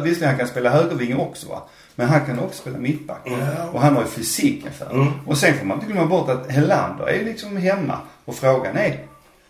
[0.00, 1.62] visserligen han kan spela högervinge också va.
[1.94, 3.20] Men han kan också spela mittback.
[3.24, 3.32] Ja.
[3.72, 4.94] Och han har ju fysiken för det.
[4.94, 5.12] Mm.
[5.26, 7.98] Och sen får man inte glömma bort att Helander är ju liksom hemma.
[8.24, 8.98] Och frågan är,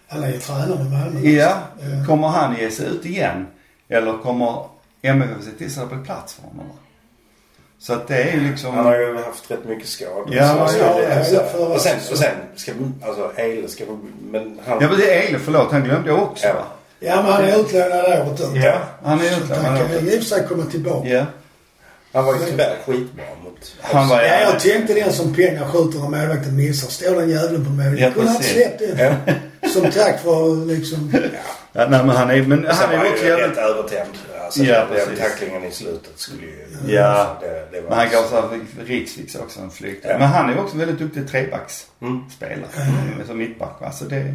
[0.09, 1.21] Han är ju tränare med Malmö.
[1.29, 2.07] ja, Ja.
[2.07, 3.47] kommer han ge sig ut igen?
[3.89, 4.65] Eller kommer
[5.03, 6.67] MFF se till så att det blir plats för honom?
[7.79, 8.75] Så att det är ju liksom...
[8.75, 10.29] Han har ju haft rätt mycket skador.
[10.31, 13.69] Ja, Så- ja, ja, så- ja, förra och sen, och sen ska vi, alltså Eile
[13.69, 13.97] ska vi,
[14.31, 14.79] men han...
[14.81, 15.73] Ja men det är Eile, förlåt.
[15.73, 16.55] Han glömde jag också Ja.
[16.55, 16.65] va?
[17.01, 17.93] Ja, men han är utlånad
[18.29, 18.47] året ut.
[18.65, 21.09] Ja, han är utlånad Han kan året ju i och för sig komma tillbaka.
[21.09, 21.25] Ja.
[22.13, 25.99] Han var ju tyvärr skitbra mot Han var- Ja, jag tänkte den som pengar skjuter
[25.99, 26.89] när målvakten missar.
[26.89, 27.99] Står den jäveln på mål.
[28.01, 29.17] Ja, Kunde han släppt det?
[29.27, 29.69] Ja.
[29.69, 31.13] Som tack för liksom...
[31.73, 33.49] ja nej men han är, men han är han också ju jävligt...
[33.49, 34.11] rätt övertänd.
[34.45, 35.19] Alltså, Ja, den precis.
[35.19, 36.67] tacklingen i slutet skulle ju...
[36.87, 37.39] Ja.
[37.41, 40.05] Det, det var Men han gav så här Riksviks också en flykt.
[40.09, 40.19] Ja.
[40.19, 42.69] Men han är också väldigt duktig trebacksspelare.
[42.77, 43.27] Mm.
[43.27, 43.93] Som mittback va.
[43.93, 44.35] Så det...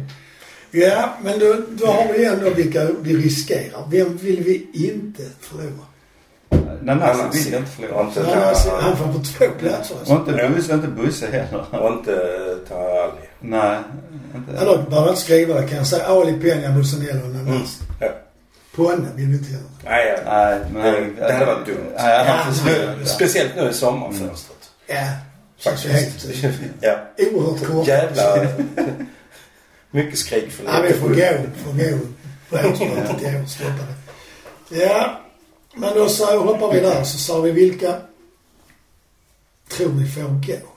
[0.70, 3.88] Ja, men då, då har vi ändå vilka vi riskerar.
[3.90, 5.86] Vem vill vi inte förlora?
[6.82, 7.44] Nanasi Nanasi.
[7.44, 8.34] vill jag inte Och förlora.
[8.34, 10.14] inte alltså, ta- han får på två platser Och alltså.
[10.32, 11.64] inte Busse, inte Busse heller.
[11.82, 12.14] Och inte
[12.68, 13.28] ta Ali.
[13.40, 13.78] Nej,
[14.34, 14.52] inte.
[14.62, 16.06] Eller behöver inte skriva det kan jag säga.
[16.06, 17.78] Ali Peña, Bolsonaro och Nanas.
[18.00, 18.08] Ja.
[18.76, 19.62] Ponne vill vi inte göra.
[19.84, 20.32] Nej, ja.
[20.32, 20.82] Nej, men.
[21.16, 21.76] Det- det hade varit dumt.
[21.96, 22.44] Nej, Ja.
[22.66, 24.58] Nu, speciellt nu i sommarfönstret.
[24.86, 24.94] Ja,
[25.58, 26.26] känns ju helt...
[26.80, 26.96] Ja.
[27.18, 27.86] Oerhört kort.
[27.88, 28.22] Jävla...
[29.90, 31.14] Mycket skrik för Ja, vi får gå.
[31.64, 31.98] Får gå.
[32.50, 33.46] Rättsmötet i år.
[33.46, 33.72] Stoppa
[34.68, 34.76] det.
[34.84, 35.20] Ja,
[35.78, 37.04] men då så hoppar vi där.
[37.04, 37.94] Så sa vi vilka
[39.68, 40.68] tror vi får gå?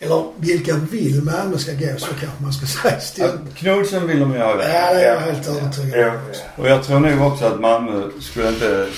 [0.00, 1.98] Eller vilka vill Malmö ska gå?
[1.98, 3.54] Så kanske man ska säga Ja, istället.
[3.56, 4.64] Knudsen vill de ju ha Ja, det
[5.04, 6.12] är jag helt övertygad Ja.
[6.56, 8.88] Och jag tror nog också att Malmö skulle inte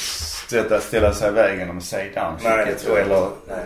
[0.46, 3.36] ställa, ställa sig i vägen om Zeidan Nej, det tror jag eller inte.
[3.48, 3.58] Nej.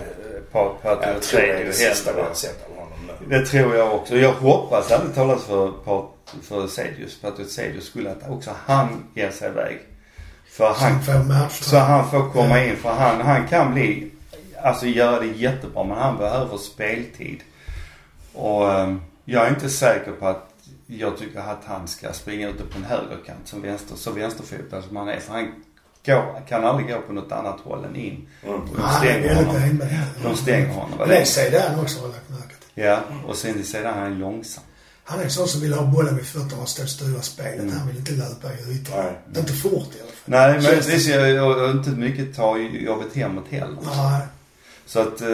[0.52, 3.38] Pat- Jag Patriot tror det det sista har sett av honom nu.
[3.38, 4.16] Det tror jag också.
[4.16, 9.30] Jag hoppas ärligt talat för, Pat- för Sedius, Patriot Sedius skulle att också han ger
[9.30, 9.78] sig iväg.
[10.57, 11.61] För han, får match.
[11.61, 12.77] så han får komma in.
[12.77, 14.11] För han, han kan bli,
[14.62, 17.40] alltså göra det jättebra men han behöver speltid.
[18.33, 20.51] Och ehm, jag är inte säker på att
[20.87, 24.97] jag tycker att han ska springa ute på en högerkant som vänster, så vänsterfotad som
[24.97, 25.21] han är.
[25.21, 25.53] För han
[26.07, 28.29] går, kan aldrig gå på något annat håll än in.
[28.43, 28.61] Mm.
[28.73, 29.83] De Han är stänger honom.
[30.23, 31.09] De stänger honom.
[31.09, 32.85] det ser han också har jag lagt märke till.
[32.85, 34.64] Ja, och sen sedan är han långsam.
[35.07, 37.61] Han är en sån som vill ha bollen vid fötterna och stå och styra spelet.
[37.61, 37.77] Mm.
[37.79, 38.97] Han vill inte löpa i ytan.
[38.97, 39.40] Nej.
[39.40, 40.25] Inte fort i alla fall.
[40.25, 43.77] Nej, men Känns det ser jag inte mycket ta jobbet hemåt heller.
[43.83, 44.21] Nej.
[44.87, 45.29] Så att eh,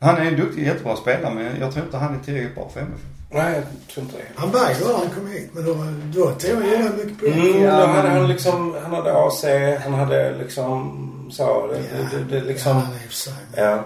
[0.00, 2.80] han är en duktig, jättebra spelare men jag tror inte han är tillräckligt bra för
[2.80, 3.00] MFF.
[3.30, 4.24] Nej, jag tror inte det.
[4.36, 5.50] Han vägde när han kom hit.
[5.52, 5.74] Men då,
[6.14, 9.12] då tog han rätt mycket på Mm, Ja, då men- hade han liksom, han hade
[9.12, 9.44] AC,
[9.84, 10.98] han hade liksom
[11.32, 11.66] så.
[11.66, 13.34] Det, det, det, det liksom, Ja, han är i och för sig.
[13.56, 13.84] ja.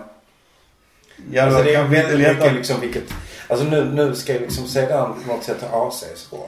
[1.33, 3.05] Ja, alltså det är väldigt mycket liksom vilket,
[3.48, 6.40] alltså nu, nu ska jag liksom sedan på något sätt ta ACs roll.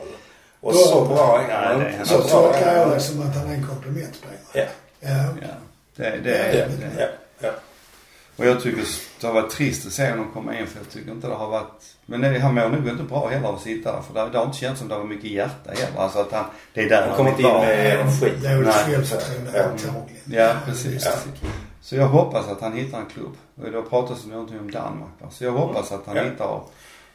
[0.61, 1.97] Och Då- så bra är Ja, han det är inte.
[1.99, 2.07] han.
[2.07, 4.37] Så Så bra tolkar är jag han det som att han är en komplementspelare.
[4.53, 4.65] Ja,
[5.01, 5.09] Ja.
[5.41, 5.47] Ja,
[5.97, 6.91] det, det ja, är det.
[6.99, 7.07] ja,
[7.41, 7.51] ja.
[8.37, 8.85] Och jag tycker
[9.21, 11.49] det har varit trist att se honom komma in för jag tycker inte det har
[11.49, 11.85] varit...
[12.07, 14.39] Men det, han mår nog inte bra heller av att sitta där för det, det
[14.39, 16.01] har inte känts som det var mycket hjärta heller.
[16.01, 18.33] Alltså att han, det är där Han kommer inte vill in med energi.
[18.43, 18.73] Nej.
[18.73, 19.63] självförtroende Ja.
[19.65, 20.23] antagligen.
[20.27, 21.05] Ja, precis.
[21.05, 21.13] Ja.
[21.83, 23.37] Så jag hoppas att han hittar en klubb.
[23.65, 25.11] Och då pratas det någonting om Danmark?
[25.31, 26.23] Så jag hoppas att han Ja.
[26.23, 26.61] hittar...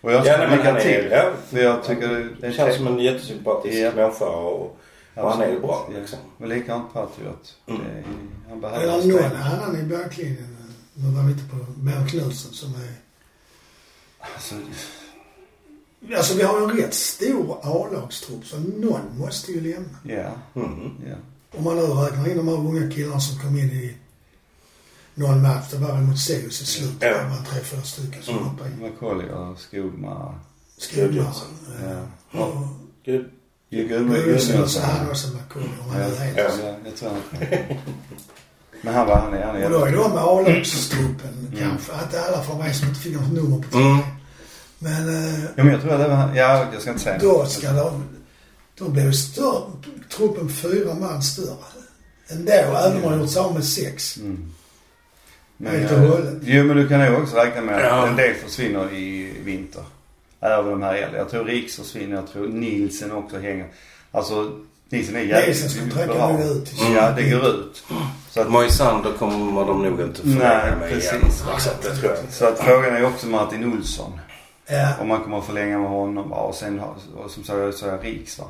[0.04, 1.12] Och jag Ja, nej, men lycka han är, till.
[1.12, 3.92] ja, För jag tycker det, det det känns som en jättesympatisk Ja.
[3.96, 4.78] människa och,
[5.16, 6.20] och han är ju bra liksom.
[6.38, 7.56] Och likadant Patriot.
[7.68, 7.82] Mm.
[7.82, 8.04] Det är-
[8.50, 9.28] Han behöver Eller spela.
[9.30, 10.58] någon annan i backlinjen.
[10.94, 12.94] Nu var vi inte på Björn Knutsen som är...
[14.20, 14.56] Alltså,
[16.18, 19.98] Alltså vi har ju en rätt stor A-lagstrupp så någon måste ju lämna.
[20.04, 20.62] ja.
[20.62, 20.92] Mm.
[21.10, 21.16] ja.
[21.58, 23.96] Om man nu räknar in de här unga killarna som kom in i
[25.15, 25.65] någon match.
[25.71, 26.97] Det var väl mot Sirius i slutet.
[27.02, 27.08] Ja.
[27.10, 28.47] Det var tre, fyra stycken som Mm.
[28.49, 28.80] hoppade in.
[28.82, 30.39] Macaulay och Skogmar.
[30.78, 31.26] Skolmaren.
[32.32, 32.39] Ja.
[32.45, 32.67] Och
[33.06, 33.30] Gud.
[33.69, 36.38] Gudmundsson så han också McCoy om han Ja, är helt.
[36.38, 37.19] ja, jag tror han
[38.82, 41.60] Men han var, han är, han är Och då är de A-lagstruppen Mm.
[41.60, 41.91] kanske.
[41.93, 43.97] Att alla får med som inte fick något nummer på Mm.
[43.99, 43.99] tröjan.
[44.80, 46.36] Men eh, Ja men jag tror att det var han.
[46.36, 48.04] Ja, jag ska inte säga då ska de...
[48.78, 49.62] Då ju större,
[50.17, 51.56] truppen fyra man större.
[52.28, 54.17] Ändå, även om man har gjort sig av med sex.
[54.17, 54.52] Mm.
[55.66, 56.34] Helt och eh, hållet.
[56.42, 58.08] Jo men du kan nog också räkna med att Ja.
[58.08, 59.84] en del försvinner i vinter.
[60.42, 61.18] Även de här äldre.
[61.18, 62.16] Jag tror Riks försvinner.
[62.16, 63.66] Jag tror Nielsen också hänger.
[64.12, 64.52] Alltså
[64.89, 66.39] Nielsen är jävligt bra.
[66.44, 67.84] ut till Ja, det går ut.
[68.30, 70.94] Så att, Moisander kommer de nog inte förlänga med igen.
[70.94, 71.44] precis.
[71.54, 74.20] Liksom, det tror jag så att frågan är ju också Martin Olsson.
[74.68, 74.94] Ja.
[75.02, 76.34] Om man kommer att förlänga med honom.
[76.34, 76.80] Och sen
[77.18, 78.46] och som sagt så är Riks va.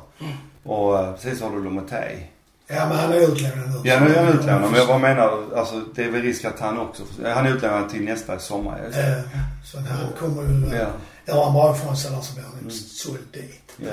[0.62, 2.16] Och eh, precis så har du Lomotey.
[2.66, 3.80] Ja, men han är utlånad nu.
[3.90, 6.60] Ja nu är han utlånad men jag bara menar alltså det är väl risk att
[6.60, 8.80] han också, han är utlånad till nästa sommar.
[8.92, 9.22] Ja.
[9.64, 10.76] Så han kommer ju...
[10.76, 10.86] Ja.
[11.26, 12.70] Ja, han bra ifrån sig eller så blir han Mm.
[12.70, 13.72] såld dit.
[13.76, 13.86] Ja.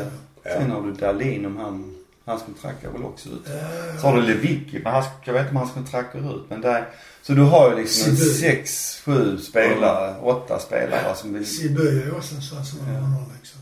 [0.44, 0.52] Ja.
[0.52, 3.48] Sen har du Dahlin om han, hans kontrakt går väl också ut.
[3.50, 6.46] Eh, Så har du Lewicki, men jag vet inte om hans kontrakt går ut.
[6.50, 6.90] Men där,
[7.22, 8.26] så du har ju liksom Sibu.
[8.32, 11.46] sex, sju spelare, åtta spelare som vill...
[11.46, 13.00] Sibu är ju också en sån som har Ja.
[13.00, 13.60] honom liksom.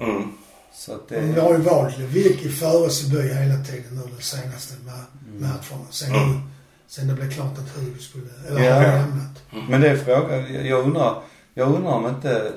[0.00, 0.32] Mm.
[0.74, 1.40] Så att Men Vi det...
[1.40, 5.40] har ju valt Lewicki före Sibu hela tiden nu de senaste ma- Mm.
[5.40, 5.86] matcherna.
[5.90, 6.40] Sen, nu,
[6.86, 8.74] sen det blev klart att Hugo skulle, eller Ja.
[8.74, 9.42] har lämnat.
[9.68, 11.22] Men det är frågan, jag- undrar,
[11.54, 12.52] jag undrar om inte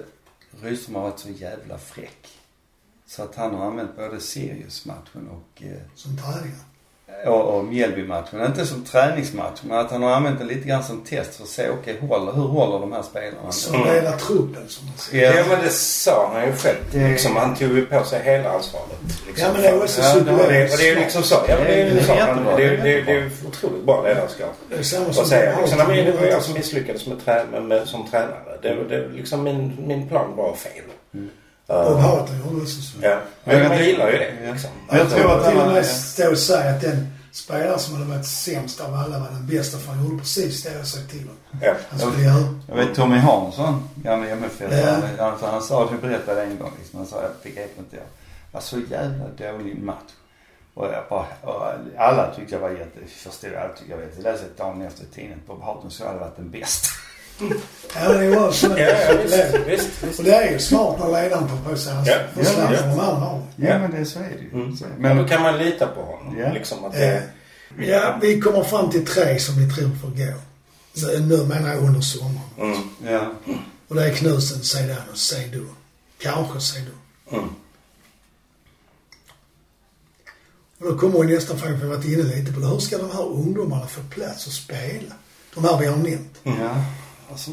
[0.62, 2.28] Rydström har varit så jävla fräck.
[3.08, 6.58] Så att han har använt både Sirius-matchen och, eh, Som träningar.
[7.28, 8.46] Och, och Mjällby-matchen.
[8.46, 11.50] Inte som träningsmatch, men att han har använt det lite grann som test för att
[11.50, 13.52] se, okej, håller, hur håller de här spelarna?
[13.52, 15.38] Sondera truppen som man säger.
[15.38, 16.78] Ja men det sa han ju själv.
[16.92, 18.88] Det- Liksom, han tog ju på sig hela ansvaret.
[19.28, 21.24] Liksom, Ja men det är också Ja, det Och det, och det är ju liksom
[21.24, 21.36] så.
[21.48, 22.14] Ja, men det är ju Det så.
[22.14, 24.54] Det är det är- det är ju otroligt bra ledarskap.
[24.70, 27.44] Det är samma som säga liksom, "Nej, men det var jag som misslyckades med trä,
[27.52, 28.58] med, med, som tränare.
[28.62, 30.72] Det, det, liksom min, min plan var fel.
[31.14, 31.30] Mm.
[31.74, 32.98] Bob Houghton gjorde också så.
[33.02, 33.20] ja.
[33.44, 34.70] Men jag man gillar ju det liksom.
[34.90, 35.74] Men jag tror att till och han...
[35.74, 39.48] med stå och säga att den spelare som hade varit sämst av alla var den
[39.48, 41.36] bästa för han gjorde precis det jag sagt till honom.
[41.62, 41.74] Ja.
[41.90, 42.44] Han skulle göra.
[42.68, 44.92] Jag vet Tommy Hansson, gamla MFF, Ja.
[45.20, 47.00] han, han, han sa det, berättade en gång liksom.
[47.00, 48.04] Han sa, jag begrep inte jag.
[48.52, 50.12] var så jävla dålig match.
[50.74, 51.64] Och jag bara, och
[51.98, 54.12] alla tyckte jag var jätte, förstod jag, alla tyckte jag vet.
[54.16, 56.88] Jag läste ett dagen efter tidningen på Houghton så hade varit den bästa.
[57.96, 58.68] Ja men det var så.
[58.68, 60.20] Ja, ja, visst, visst, visst.
[60.20, 62.16] Och det är ju smart när ledaren tar på sig hans Ja.
[62.34, 63.42] förslag Ja, ja, har.
[63.56, 63.80] Ja, Ja.
[63.80, 64.64] men det, så är det ju.
[64.64, 64.78] Mm.
[64.78, 66.38] Så, Men då kan man lita på honom.
[66.40, 66.54] Ja.
[66.54, 67.24] Liksom att Eh, det,
[67.86, 70.34] Ja, vi kommer fram till tre som vi tror får gå.
[70.94, 72.40] Nu, nu menar jag under sommaren.
[72.60, 72.78] mm,
[73.14, 73.32] ja.
[73.88, 75.66] Och det är Knutsen, Zeidan och Seidu.
[76.18, 76.92] Kanske Seidu.
[77.32, 77.50] mm.
[80.80, 82.68] Och då kommer vi nästa fråga, för vi har varit inne lite på det.
[82.68, 85.14] Hur ska de här ungdomarna få plats att spela?
[85.56, 86.40] De här vi har nämnt.
[86.44, 86.84] ja.
[87.34, 87.52] Alltså,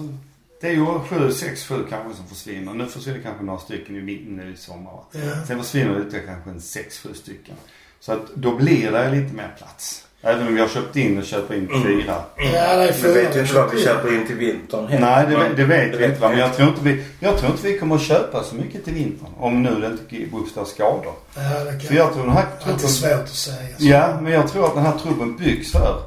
[0.61, 2.75] det är ju sju, sex, sju kanske som försvinner.
[2.75, 4.93] Nu försvinner kanske några stycken i mitten nu i sommar.
[5.13, 5.21] Ja.
[5.47, 7.55] Sen försvinner det ut kanske en sex, sju stycken.
[8.01, 10.05] Så att då blir det lite mer plats.
[10.23, 12.15] Även om vi har köpt in och köper in fyra.
[12.37, 13.13] Ja, det är Vi fyra.
[13.13, 15.07] vet ju inte vad vi köper in till vintern heller.
[15.07, 16.57] Nej, det, vet- det vet Det vi inte vi Men jag inte.
[16.57, 19.29] tror inte vi, jag tror inte vi kommer att köpa så mycket till vintern.
[19.39, 21.13] Om nu det inte uppstår skador.
[21.35, 22.89] Ja, det kan För jag tror den här Alltid truppen...
[22.89, 23.57] svårt att säga.
[23.79, 23.85] så.
[23.85, 26.03] Ja, men jag tror att den här truppen byggs för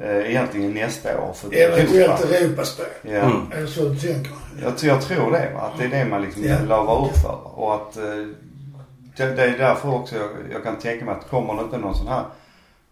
[0.00, 1.32] egentligen nästa år.
[1.32, 2.34] För Eventuellt Europa.
[2.36, 2.86] Europaspel.
[3.02, 3.10] Ja.
[3.10, 3.52] Mm.
[3.52, 4.32] Är det så du tänker?
[4.62, 5.60] Jag, tror- jag tror det va.
[5.60, 6.58] Att det är det man liksom Ja.
[6.68, 7.58] lavar upp för.
[7.58, 8.02] Och att eh,
[9.16, 11.94] det, det är därför också jag, jag kan tänka mig att kommer det inte någon
[11.94, 12.24] sån här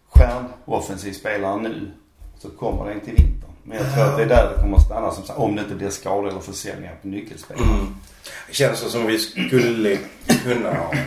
[0.09, 1.91] stjärnoffensiv spelare nu
[2.39, 3.49] så kommer det inte i vintern.
[3.63, 5.61] Men jag tror att det är där det kommer att stanna som sagt, om det
[5.61, 7.57] inte blir skador eller försäljningar på nyckelspel.
[7.57, 7.95] Mm.
[8.47, 9.97] Det känns så som vi skulle
[10.43, 10.97] kunna ha en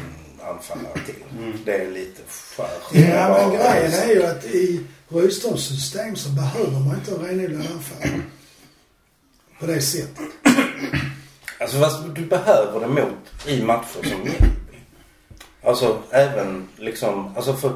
[0.51, 1.39] anfallare till.
[1.39, 1.59] Mm.
[1.65, 6.81] Det är lite för Ja, men grejen är ju att i Rydströms system så behöver
[6.81, 8.21] man inte en renodlad anfallare.
[9.61, 10.25] På det sättet.
[11.61, 14.79] Alltså fast du behöver det mot i matcher som Mjällby.
[15.63, 17.73] Alltså även liksom, alltså för...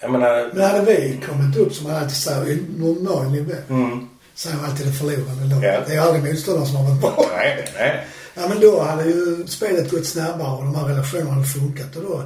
[0.00, 0.50] Jag menar...
[0.54, 3.54] Men hade vi kommit upp, som man alltid säger, i normal nivå.
[3.68, 5.74] Mm, Säger alltid det förlorande laget.
[5.74, 5.84] Ja.
[5.86, 7.26] Det är aldrig motståndaren som har varit bra.
[7.36, 8.06] nej, nej.
[8.38, 12.02] Ja men då hade ju spelet gått snabbare och de här relationerna hade funkat och
[12.02, 12.22] då...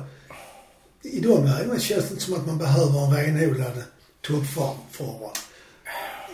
[1.03, 3.83] I de lägena känns det inte som att man behöver en renodlad
[4.21, 5.37] toppforward.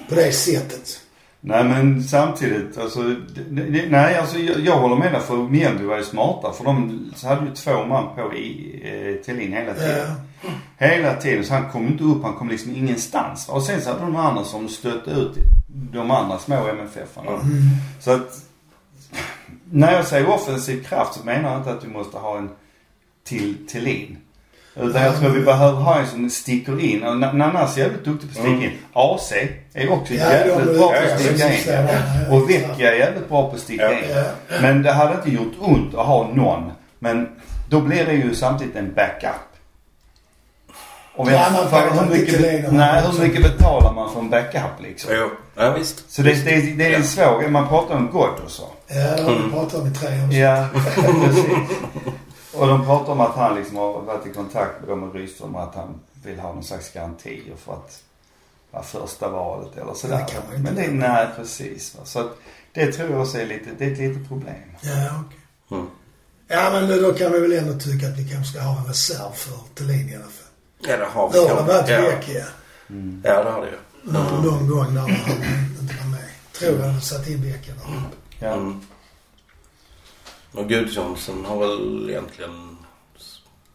[0.09, 1.01] På det sättet.
[1.41, 3.15] Nej men samtidigt, alltså,
[3.89, 7.47] nej alltså jag, jag håller med dig för Mjällby var ju smarta för de hade
[7.47, 10.15] ju två man på i eh, Thelin hela tiden.
[10.43, 10.49] Ja.
[10.87, 13.49] Hela tiden så han kom inte upp, han kom liksom ingenstans.
[13.49, 15.37] Och sen så hade de andra som stötte ut
[15.67, 17.31] de andra små MFF-arna.
[17.31, 17.63] Mm.
[18.01, 18.48] Så att
[19.71, 22.51] när jag säger offensiv kraft så menar jag inte att du måste ha en
[23.25, 24.17] till Thelin.
[24.77, 27.03] Utan jag tror vi behöver ha en som sticker in.
[27.03, 28.79] Och Na- Nanas är jävligt duktig på att sticka in.
[28.93, 29.33] AC
[29.75, 32.33] är också Ja, jävligt bra på att sticka in.
[32.33, 33.99] Och Vecchia är jävligt bra på att sticka Ja.
[33.99, 34.05] in.
[34.15, 34.23] Ja.
[34.63, 36.71] Men det hade inte gjort ont att ha någon.
[36.99, 37.29] Men
[37.71, 39.48] då blir det ju samtidigt en backup.
[41.19, 44.21] Och Ja, man får för hur, inte mycket, och nej, hur mycket betalar man för
[44.21, 45.11] en backup liksom?
[45.15, 45.31] Jo.
[45.55, 46.11] Ja, visst.
[46.13, 48.67] Så det, det, det är en svår Man pratar om Ghoddos va?
[48.87, 49.51] Ja, det har vi Mm.
[49.51, 50.33] pratat om i tre år.
[50.33, 51.45] Ja, precis.
[52.55, 55.55] Och de pratar om att han liksom har varit i kontakt med dem och Rydström
[55.55, 58.03] och att han vill ha någon slags garantier för att
[58.71, 60.17] vara första valet eller sådär.
[60.27, 61.95] Det kan man inte Men det nej precis.
[61.99, 62.01] Va?
[62.05, 62.31] Så att
[62.73, 64.55] det tror jag också är lite, det är ett litet problem.
[64.81, 64.91] Ja,
[65.27, 65.39] okej.
[65.79, 65.87] Mm.
[66.49, 69.33] Ja, men då kan vi väl ändå tycka att vi kanske ska ha en reserv
[69.35, 70.48] för Thelin i alla fall.
[70.81, 71.39] Ja, det har vi.
[71.39, 72.01] Det varit ja.
[72.01, 72.45] Vecchia.
[73.23, 73.77] ja, det har det ju.
[74.13, 76.21] Någon, någon gång när han inte var med.
[76.53, 78.17] Tror jag hade satt in Vecchia där uppe.
[78.39, 78.53] Ja.
[78.53, 78.81] Mm.
[80.53, 82.77] Och Gudjonsson har väl egentligen...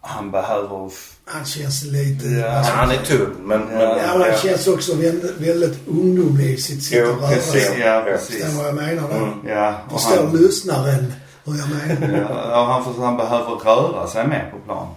[0.01, 0.91] Han behöver...
[1.25, 2.27] Han känns lite...
[2.27, 3.61] Ja, Ja, han är tunn, men...
[3.61, 7.79] men Ja, Ja, han känns också väldigt, väldigt ungdomlig i sitt sätt att röra sig.
[7.79, 8.01] ja Ja.
[8.05, 8.43] precis.
[8.43, 9.15] Förstår vad jag menar då?
[9.15, 9.47] Mm.
[9.47, 11.13] Ja, och Förstår han, lyssnaren
[11.45, 12.19] hur jag menar?
[12.19, 14.87] ja, och han, får, han behöver röra sig mer på plan.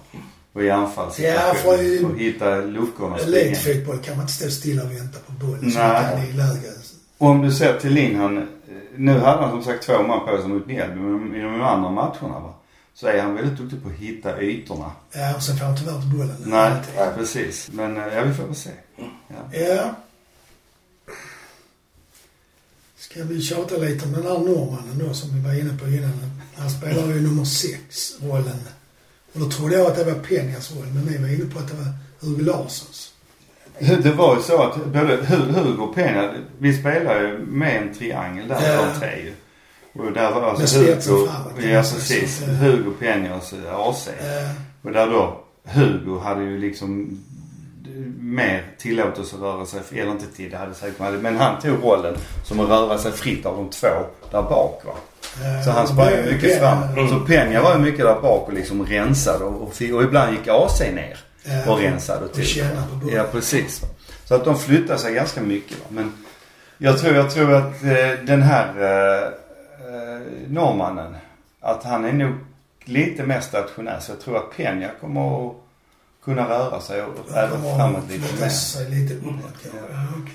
[0.56, 1.42] Och i anfallssituation.
[1.46, 3.38] Ja, för och hitta luckorna och springa.
[3.38, 6.72] Elitfotboll kan man inte stå stilla och vänta på bollen man kan i läge.
[7.18, 8.48] Om du ser till Lin, han,
[8.96, 11.90] nu hade han som sagt två man på sig mot Mjällby, men i de andra
[11.90, 12.54] matcherna va,
[12.94, 14.90] så är han väldigt duktig på att hitta ytorna.
[15.12, 16.36] Ja, och sen får han tyvärr inte bollen.
[16.44, 17.08] Nej, Nej.
[17.16, 17.68] precis.
[17.72, 18.70] Men eh, ja, vi får väl se.
[18.96, 19.58] Ja.
[19.58, 19.94] Ja.
[22.96, 26.12] Ska vi tjata lite om den här norrmannen då som vi var inne på innan.
[26.56, 28.58] Han spelar ju nummer sex, rollen.
[29.32, 31.68] Och då trodde jag att det var Penjas roll, men ni var inne på att
[31.68, 33.12] det var Hugo Larssons.
[33.78, 37.94] Det var ju så att både Hu- Hugo och Peña, vi spelar ju med en
[37.94, 38.82] triangel där, Ja.
[38.94, 39.32] de tre ju.
[40.02, 44.08] Och där var alltså Hugo, framåt, ja precis, Hugo Peña och så AC.
[44.08, 44.50] Eh,
[44.82, 47.20] Och där då, Hugo hade ju liksom
[48.26, 51.84] mer tillåtelse att röra sig, eller inte till, det hade säkert varit, men han tog
[51.84, 53.88] rollen som att röra sig fritt av de två
[54.30, 54.92] där bak va.
[55.44, 57.08] eh, Så han sprang ju mycket Penja- fram.
[57.08, 60.48] Så Peña var ju mycket där bak och liksom rensade och, och, och ibland gick
[60.48, 62.46] AC ner eh, och rensade och Och till.
[62.46, 63.10] känna på.
[63.12, 63.82] Ja precis.
[64.24, 65.84] Så att de flyttar sig ganska mycket va.
[65.88, 66.12] Men
[66.78, 71.16] jag tror, jag tror att eh, den här eh, eh, norrmannen,
[71.60, 72.32] att han är nog
[72.84, 73.98] lite mer stationär.
[74.00, 75.54] Så jag tror att Peña kommer att
[76.26, 78.48] kunna röra sig och även framåt att lite mer.
[78.48, 79.54] sig lite uppåt.
[79.64, 79.70] Ja.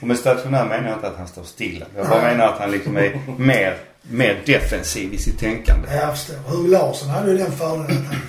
[0.02, 1.86] Och med stationär menar jag inte att han står stilla.
[1.96, 5.88] Jag bara menar att han liksom är mer, mer defensiv i sitt tänkande.
[5.92, 6.36] Ja, jag förstår.
[6.36, 8.22] Hugo Larsson hade ju den fördelen att han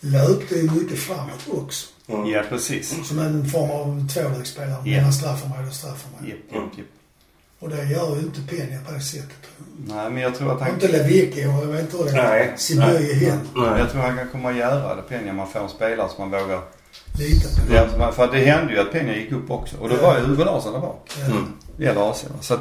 [0.00, 1.86] löpte ju mycket framåt också.
[2.08, 2.26] Mm.
[2.26, 3.08] Ja, precis.
[3.08, 4.96] Som en form av tvåvägsspelare Ja.
[4.96, 6.28] mellan straffområde och straffområde.
[6.28, 6.86] Japp, japp, japp.
[7.60, 9.48] Och det gör ju inte Peña på det sättet.
[9.86, 10.70] Nej, men jag tror att han...
[10.70, 12.52] Inte Lewicki och jag vet inte hur det Nej.
[12.56, 13.38] Sibuye heller.
[13.56, 13.78] Nej.
[13.80, 16.40] Jag tror han kan komma att göra det, Peña, man får en spelare som man
[16.42, 16.60] vågar...
[17.18, 17.74] Lite på.
[17.74, 19.76] Ja, som för det hände ju att Peña gick upp också.
[19.76, 21.10] Och då var ju Hugo Larsson där bak.
[21.18, 21.24] Ja.
[21.26, 21.52] Mm.
[21.76, 22.38] Det gäller va.
[22.40, 22.60] Så att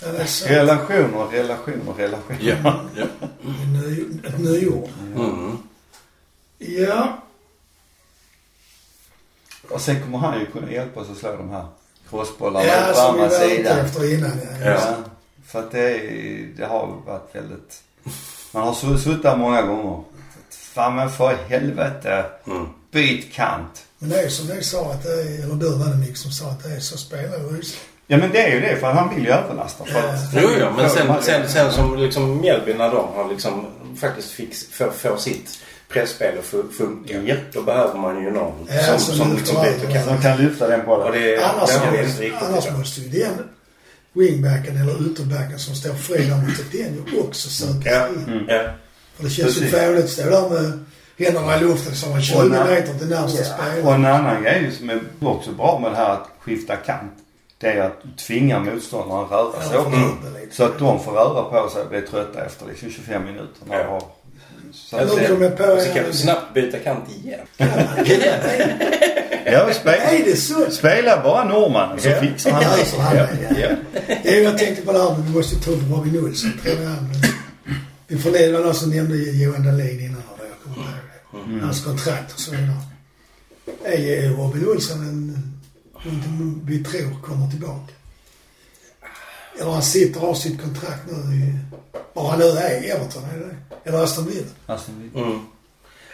[0.00, 0.08] Ja,
[0.48, 2.38] relationer, relationer, relationer.
[2.40, 2.80] Ja.
[2.96, 3.04] ja.
[3.72, 4.88] Ny- Ett nyord.
[5.16, 5.58] Mm.
[6.58, 7.18] Ja.
[9.70, 11.66] Och sen kommer han ju kunna hjälpa oss att slå de här
[12.10, 13.78] crossbollarna Ja, på som vi andra var ute sidan.
[13.78, 14.30] efter innan.
[14.60, 14.66] Ja.
[14.66, 14.70] Ja.
[14.74, 14.94] Ja,
[15.46, 17.82] för att det, är- det har varit väldigt...
[18.52, 20.02] Man har su- suttit där många gånger.
[20.74, 22.24] Fan men för helvete.
[22.46, 22.66] Mm.
[22.92, 23.84] Byt kant.
[23.98, 26.30] Men det är som ni sa att det är, eller du var det Nick som
[26.30, 27.86] sa att det är så spelar ju Ryssland.
[28.06, 29.84] Ja men det är ju det för han vill ju överlasta.
[29.84, 33.28] För att, Jo, ja, men för sen, sen, sen som liksom Mjällby när de har
[33.30, 33.66] liksom
[34.00, 35.58] faktiskt fix, får, får sitt
[35.88, 37.14] pressspel att fu- funka.
[37.22, 37.34] Ja.
[37.52, 40.80] Då behöver man ju någon Ja, som, som som, som byter Som kan lyfta den
[40.80, 41.12] Och bollen.
[41.12, 42.78] det, Annars, det är måste, riktigt annars idag.
[42.78, 43.48] måste ju den
[44.12, 48.06] wingbacken eller ytterbacken som står fri där mot Tenjo också söka Ja.
[48.06, 48.24] sig in.
[48.32, 48.44] Mm.
[48.48, 48.62] Ja.
[49.22, 50.84] För det känns ju fånigt att stå där med
[51.18, 53.94] händerna i luften som en 20 Och när- meter till närmsta Och spelare.
[53.94, 57.12] en annan grej som är också bra med det här att skifta kant.
[57.60, 59.98] Det är att du tvingar motståndaren att röra sig Ja, också.
[60.52, 63.62] Så att de får röra på sig och bli trötta efter liksom 25 minuter.
[63.68, 63.84] När Ja.
[63.90, 64.00] har,
[64.72, 67.40] så Ja, att, det- jag på Och så kan en- du snabbt byta kant igen.
[67.58, 67.66] ja,
[69.44, 70.70] Är spela, det så?
[70.70, 72.20] spela bara norrmannen så Ja.
[72.20, 73.60] fixar han Ja, det.
[73.60, 73.76] är, ja.
[74.08, 74.14] Ja.
[74.24, 76.50] Jo, jag tänkte på det här, men vi måste ta upp Robin Olsson.
[76.62, 76.90] Tror jag.
[78.12, 81.64] Vi får det var någon som nämnde Johan Dahlin innan och jag kommer ihåg det.
[81.66, 82.76] Hans kontrakt och så vidare.
[83.84, 85.52] Är Robin Olsson en,
[86.04, 87.92] någonting vi tror kommer tillbaka?
[89.60, 91.58] Eller han sitter och har sitt kontrakt nu i...
[92.12, 93.88] Var han nu är Everton, är det det?
[93.88, 94.46] Eller Aston Villa?
[94.66, 95.26] Aston Villa.
[95.26, 95.40] Mm.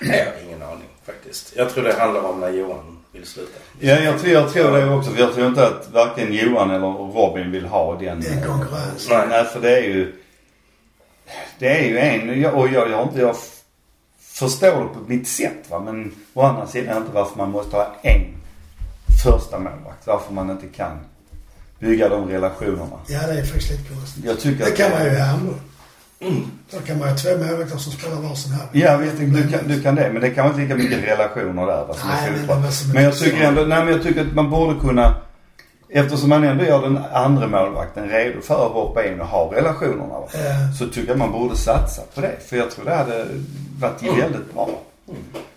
[0.00, 1.52] Nej, jag har ingen aning faktiskt.
[1.56, 3.58] Jag tror det handlar om när Johan vill sluta.
[3.80, 5.10] Ja, jag tror, jag tror det också.
[5.10, 8.20] För jag tror inte att varken Johan eller Robin vill ha den.
[8.20, 9.06] Det är konkurrens.
[9.10, 10.14] Nej, nej för det är ju...
[11.58, 13.36] Det är ju en, jag- och jag, jag inte, jag
[14.20, 15.80] förstår det på mitt sätt va.
[15.84, 18.20] Men å andra sidan inte varför man måste ha en
[19.24, 20.06] första målvakt.
[20.06, 20.98] Varför man inte kan
[21.78, 22.98] bygga de relationerna.
[23.06, 24.24] Ja, det är faktiskt lite konstigt.
[24.24, 25.54] Jag tycker Det kan man ju i handboll.
[26.70, 28.68] Då kan man ha två målvakter som spelar varsin halv.
[28.72, 30.10] Ja visst, du kan, du kan det.
[30.12, 33.04] Men det kan inte lika mycket relationer där va, som Nej, i men det Men
[33.04, 35.14] jag tycker ändå, nej men jag tycker att man borde kunna
[35.90, 40.14] Eftersom man ändå gör den andra målvakten redo för att hoppa in och ha relationerna.
[40.32, 40.38] Ja.
[40.78, 42.36] Så tycker jag man borde satsa på det.
[42.48, 43.26] För jag tror det hade
[43.80, 44.68] varit väldigt bra.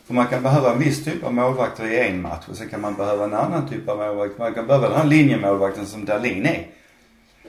[0.07, 2.82] För man kan behöva en viss typ av målvakter i en match och sen kan
[2.82, 4.38] man behöva en annan typ av målvakt.
[4.39, 6.67] Man kan behöva den här linjemålvakten som Dahlin är.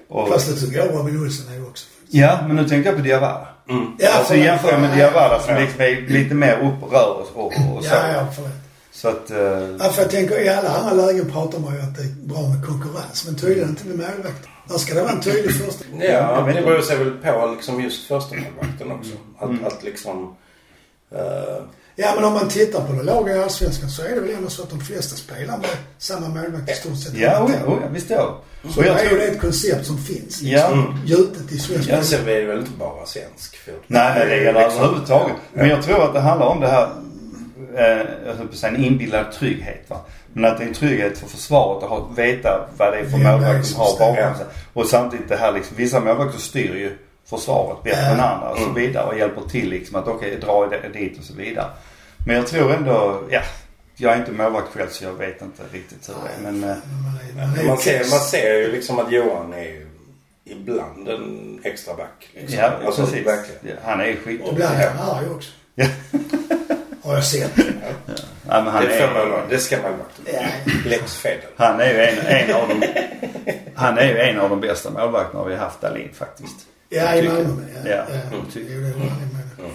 [0.09, 1.87] Och, Fast det tycker jag Robin Olsson är också.
[2.09, 3.47] ja, men nu tänker jag på Diawara.
[3.68, 3.87] Mm.
[3.99, 7.76] Ja, Alltså jämför med Ja, Diawara som liksom är lite mer upp och och, och,
[7.76, 7.95] och så.
[7.95, 8.62] Ja, ja, förlåt.
[8.93, 9.38] Så att, eh,
[9.78, 12.43] Ja, för jag tänker i alla andra lägen pratar man ju att det är bra
[12.49, 13.24] med konkurrens.
[13.26, 14.51] Men tydligen inte med målvakter.
[14.68, 15.84] Där ska det vara en tydlig första.
[16.01, 19.12] Ja, men det beror sig väl på liksom just första målvakten också.
[19.38, 19.64] Att, Mm.
[19.64, 20.36] att liksom...
[21.14, 21.64] eh,
[21.97, 24.51] Ja, men om man tittar på det laget i Allsvenskan så är det väl ändå
[24.51, 25.66] så att de flesta spelar med
[25.99, 27.14] samma målvakt i stort sett.
[27.14, 28.40] ja, oh ja, oh ja, visst ja.
[28.74, 30.43] Så Och jag det är ju tror, det ett koncept som finns.
[30.43, 30.66] ja.
[30.72, 30.84] Mm.
[31.07, 33.82] Gjutet i svensk ja, sen är det väl inte bara svensk fotboll.
[33.86, 35.36] Nej, nej, det gäller Liksom- överhuvudtaget.
[35.53, 36.88] Men jag tror att det handlar om det här,
[37.77, 37.85] eh,
[38.27, 40.01] jag höll på att säga en inbillad trygghet va.
[40.33, 43.18] Men att det är en trygghet för försvaret att ha, veta vad det är för
[43.18, 44.47] målvakt som har bakom sig.
[44.73, 46.99] Och samtidigt det här liksom, vissa målvakter styr ju
[47.31, 48.75] försvaret bättre än andra och så Mm.
[48.75, 51.66] vidare och hjälper till liksom att okej, dra det- dit och så vidare.
[52.27, 53.41] Men jag tror ändå, ja.
[53.97, 56.53] Jag är inte målvakt själv så jag vet inte riktigt hur det är.
[56.53, 56.77] Men eh,
[57.37, 59.87] Man är, man ser, man ser ju liksom att Johan är ju
[60.45, 62.29] ibland en extra back.
[62.35, 62.59] Liksom.
[62.59, 63.27] ja, alltså, precis.
[63.27, 63.61] verkligen.
[63.62, 64.41] Ja, han är ju skit.
[64.53, 65.51] Ibland är han arg också.
[67.03, 67.09] Ja.
[67.09, 67.50] Har jag sett.
[67.57, 69.50] Ja, men han Det, är målvakt.
[69.50, 70.40] det ska målvakten Ja.
[70.86, 71.40] Lex Fedel.
[71.57, 72.86] han är ju en, en av de,
[73.74, 76.57] han är ju en av de bästa målvakterna vi har haft Dahlin faktiskt.
[76.88, 77.66] Ja, i Malmö med.
[77.84, 78.05] Ja, Ja.
[78.09, 78.20] ja.
[78.32, 79.72] Jo, det håller jag med om.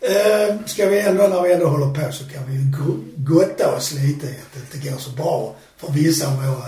[0.00, 3.76] Eh, Ska vi ändå, när vi ändå håller på så kan vi ju go- gotta
[3.76, 6.66] oss lite att det inte går så bra för vissa av våra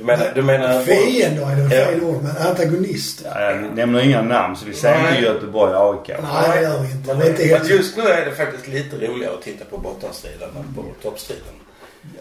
[0.00, 0.32] Du menar...
[0.34, 1.86] Du menar fiender är det Ja.
[1.86, 3.32] fel ord, men antagonister.
[3.34, 6.08] Ja, jag nämner inga namn så vi säger inte Göteborg AIK.
[6.22, 7.14] Nej, det gör vi inte.
[7.14, 10.74] Men, inte men just nu är det faktiskt lite roligare att titta på bottenstriden än
[10.74, 11.44] på toppstriden.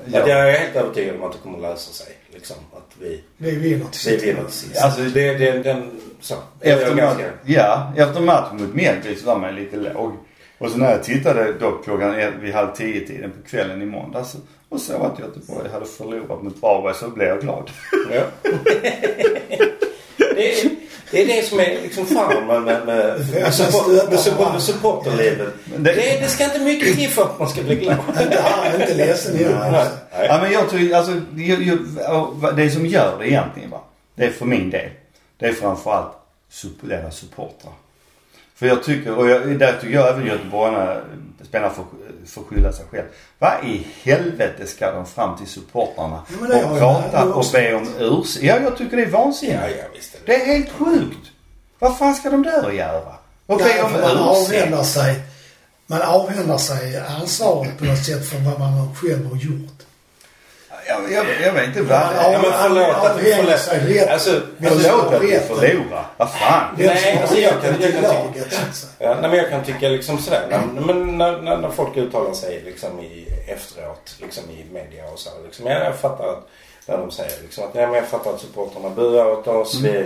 [0.05, 0.21] Ja.
[0.21, 2.07] Att jag är helt övertygad om att det kommer lösa sig.
[2.33, 4.23] Liksom, att vi, Vi vinner till vi sist.
[4.23, 4.81] vinner till sist.
[4.83, 6.35] Alltså- det, det, den, så.
[6.61, 7.23] Efter, ganska...
[7.45, 10.17] ja, efter matchen mot Mjällby så var man lite låg.
[10.57, 14.35] Och så när jag tittade dock klockan vid halv tio tiden på kvällen i måndags
[14.69, 17.69] och såg att Göteborg hade förlorat mot Varberg så blev jag glad.
[18.11, 18.23] Ja.
[20.17, 20.69] det, är,
[21.11, 24.61] det är det som är liksom farmen med, med, är med, support, med, support, med
[24.61, 25.53] supporterlivet.
[25.65, 27.97] Men Det, det- det, ska inte mycket till för att man ska bli glad.
[28.21, 30.27] Inte arg, inte ledsen Nej.
[30.27, 31.61] Ja men jag tror alltså, jag,
[31.97, 33.81] jag, det som gör det egentligen va.
[34.15, 34.89] Det är för min del.
[35.37, 36.13] Det är framförallt
[36.81, 37.73] deras supportrar.
[38.59, 41.01] För jag tycker, och jag, där tycker jag även göteborgarna,
[41.43, 41.85] spelarna får,
[42.27, 43.05] får skylla sig själv.
[43.39, 48.43] Vad i helvete ska de fram till supportrarna Ja, och prata och be om ursäkt?
[48.45, 49.59] Ja jag tycker det är vansinnigt.
[49.61, 50.31] Ja, ja, visst är det.
[50.31, 51.27] Det är helt sjukt.
[51.79, 53.13] Vad fan ska de där göra?
[53.45, 54.87] Och be Nej, om man avhänder ursäkt?
[54.93, 55.15] sig,
[55.87, 59.78] man avhänder sig ansvaret på något sätt för vad man själv har gjort.
[60.89, 61.97] Jag, jag, jag vet inte vad...
[61.99, 63.33] Ja, Ja, men förlåt att vi
[63.99, 64.09] rätt.
[64.09, 66.05] Alltså, Förlåt att vi förlorar.
[66.17, 66.75] Vad fan.
[66.77, 68.91] Nej, alltså, jag kan- jag säga.
[68.99, 70.47] Ja, nej, men jag kan tycka liksom sådär.
[70.49, 75.19] När, men när, när, när folk uttalar sig liksom i, efteråt, liksom i media och
[75.19, 75.29] så.
[75.45, 76.47] Liksom, ja, jag fattar att
[76.85, 79.79] när de säger liksom att ja, men jag fattar att supporterna buar åt oss.
[79.81, 80.05] Vi,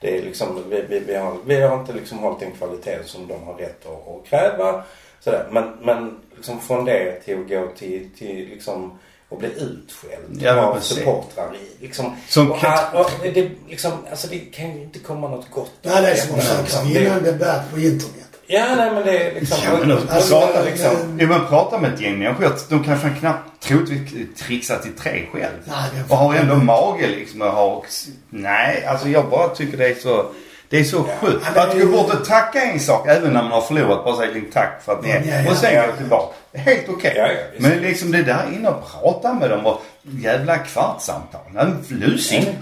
[0.00, 3.26] det är liksom, vi, vi, vi, har, vi har inte liksom hållit den kvalitet som
[3.28, 4.82] de har rätt att, att kräva.
[5.20, 5.46] Sådär.
[5.50, 8.98] Men, men liksom från det till att gå till, till liksom
[9.30, 10.96] att bli utskälld Ja, av precis.
[10.96, 11.50] supportrar.
[11.80, 15.70] Liksom, Som och, kan- och, det, liksom, alltså, det kan ju inte komma något gott.
[15.82, 18.14] Nej, det är som att försöka Liksom, vinna det- en debatt på internet.
[18.46, 19.58] Ja, nej men det är liksom...
[19.64, 22.52] Ja, men de, Alltså, prata, liksom- ja, men prata med ett gäng människor.
[22.68, 25.52] De kan fan knappt troligtvis trixa till tre själv.
[25.64, 27.84] Nej, det- Och har ändå mage liksom och har...
[28.30, 30.26] Nej, alltså jag bara tycker det är så...
[30.70, 31.46] Det är så sjukt.
[31.54, 34.04] Ja, är Att gå bort och tacka en sak även när man har förlorat.
[34.04, 35.44] Bara säga tack för att ni Ja, är.
[35.44, 35.86] ja, Och sen ja.
[35.86, 36.34] gå tillbaka.
[36.52, 37.14] Helt okej.
[37.16, 37.62] Ja, ja, visst.
[37.62, 41.40] men liksom det där inne och prata med dem och jävla kvartssamtal.
[41.58, 42.58] En lusing.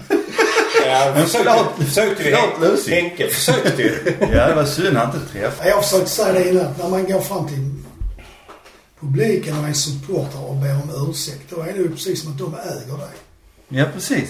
[0.85, 2.35] Ja, försökte, försökte ju.
[2.35, 2.91] förlåt, Lucy.
[2.95, 4.15] Henke försökte ju.
[4.33, 5.69] Ja, det var synd han inte träffade.
[5.69, 6.73] Jag har försökt säga det innan.
[6.79, 7.73] När man går fram till
[8.99, 11.41] publiken och är supporter och ber om ursäkt.
[11.49, 13.15] Då är det ju precis som att de äger dig.
[13.69, 14.29] Ja, precis.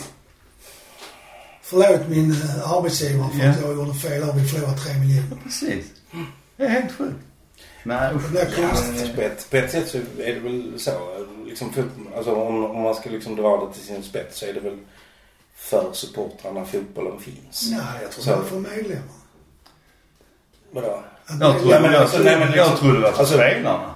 [1.69, 5.37] Förlåt min eh, arbetsgivare för att jag gjorde fel och vi förlorade tre miljoner.
[5.43, 5.85] Precis.
[6.57, 7.15] Det är helt sjukt.
[7.83, 8.29] Nej Det usch.
[8.29, 9.15] blir Ja, konstigt.
[9.49, 10.91] på, ett, sätt så är det väl så.
[11.45, 11.71] Liksom,
[12.15, 14.77] alltså, om, om man ska liksom dra det till sin spets så är det väl
[15.55, 17.67] för supportrarna fotbollen finns.
[17.71, 19.03] Nej, jag tror Så- det är för medlemmar.
[20.71, 21.03] Vadå?
[21.39, 23.95] Jag trodde, alltså, liksom- det var för alltså- spelarna.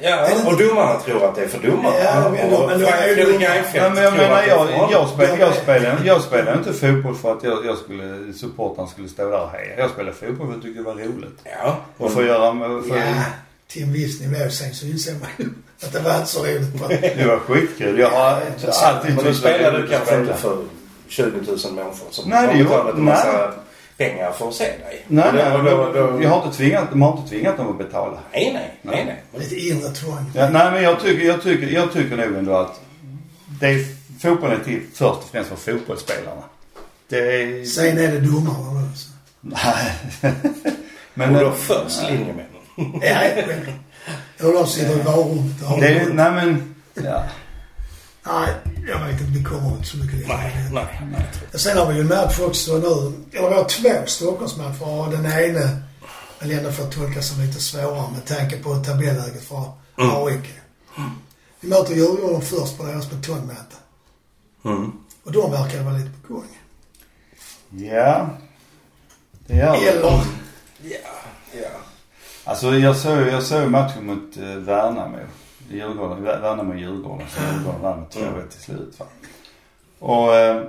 [0.00, 1.96] Ja, och domarna tror att det är för domarna.
[2.04, 3.40] Ja, men och men Fredrik.
[3.40, 6.22] Reinfeldt men jag tror menar att det är jag, för jag, spel, jag, spelar, jag
[6.22, 9.78] spelar inte fotboll för att jag, jag skulle, supportern skulle stå där och heja.
[9.78, 11.40] Jag spelar fotboll för att jag tyckte det var roligt.
[11.60, 11.76] Ja.
[11.96, 12.52] Och få göra,
[12.82, 13.24] för, Ja,
[13.68, 14.50] till en viss nivå.
[14.50, 15.48] Sen så inser man ju
[15.82, 16.82] att det var inte så roligt.
[16.82, 16.88] På.
[16.88, 17.98] det var skitkul.
[17.98, 18.42] Jag har
[18.82, 20.58] alltid Men tyckt det var spelar du att kanske inte för
[21.08, 23.48] 20 000 människor som Nej, det en nej.
[23.96, 25.04] Pengar för att se dig.
[25.08, 27.68] Nej, då- nej, och då- då- jag har inte tvingat, de har inte tvingat dem
[27.68, 28.18] att betala.
[28.32, 29.22] Nej, nej, nej, nej.
[29.32, 30.30] Men- Lite inre tvång.
[30.34, 32.80] Ja, nej men jag tycker, jag tycker, jag tycker nog ändå att
[33.60, 33.84] det är,
[34.20, 36.42] fotbollen är till först och främst för fotbollsspelarna.
[37.08, 37.64] Det är...
[37.64, 38.96] Sen är det domarna då.
[38.96, 39.10] så.
[39.40, 39.92] Nej.
[41.14, 42.46] men Och då först linjemännen.
[43.02, 44.46] Ja.
[44.46, 47.22] Och de sitter i varummet nej men, ja.
[48.26, 48.48] Nej,
[48.86, 49.32] jag vet inte.
[49.32, 50.36] Vi kommer inte så mycket längre.
[50.42, 51.26] Nej, nej, nej.
[51.54, 53.12] Sen har vi ju en match också nu.
[53.38, 55.82] Eller vi har två Stockholmsmatcher och den ene
[56.40, 60.50] väl ändå får tolkas som lite svårare med tanke på tabelläget för AIK.
[61.60, 63.76] Vi möter Djurgården först på deras betongmöte.
[64.64, 64.92] Mm.
[65.24, 66.58] Och de verkar vara lite på gång.
[67.70, 68.30] Ja.
[69.46, 69.88] Det gör det.
[69.88, 70.22] Eller,
[70.82, 70.98] Ja,
[71.52, 71.68] ja.
[72.44, 75.18] Alltså jag såg, jag såg matchen mot eh, Värnamo.
[75.70, 77.26] Djurgården, Vär- Värnamo-Djurgården.
[77.34, 79.06] Så Djurgården vann med 2-1 till slut va.
[79.98, 80.62] Och eh,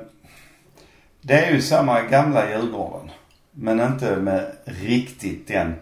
[1.21, 3.11] det är ju samma gamla Djurgården.
[3.51, 5.75] Men inte med riktigt den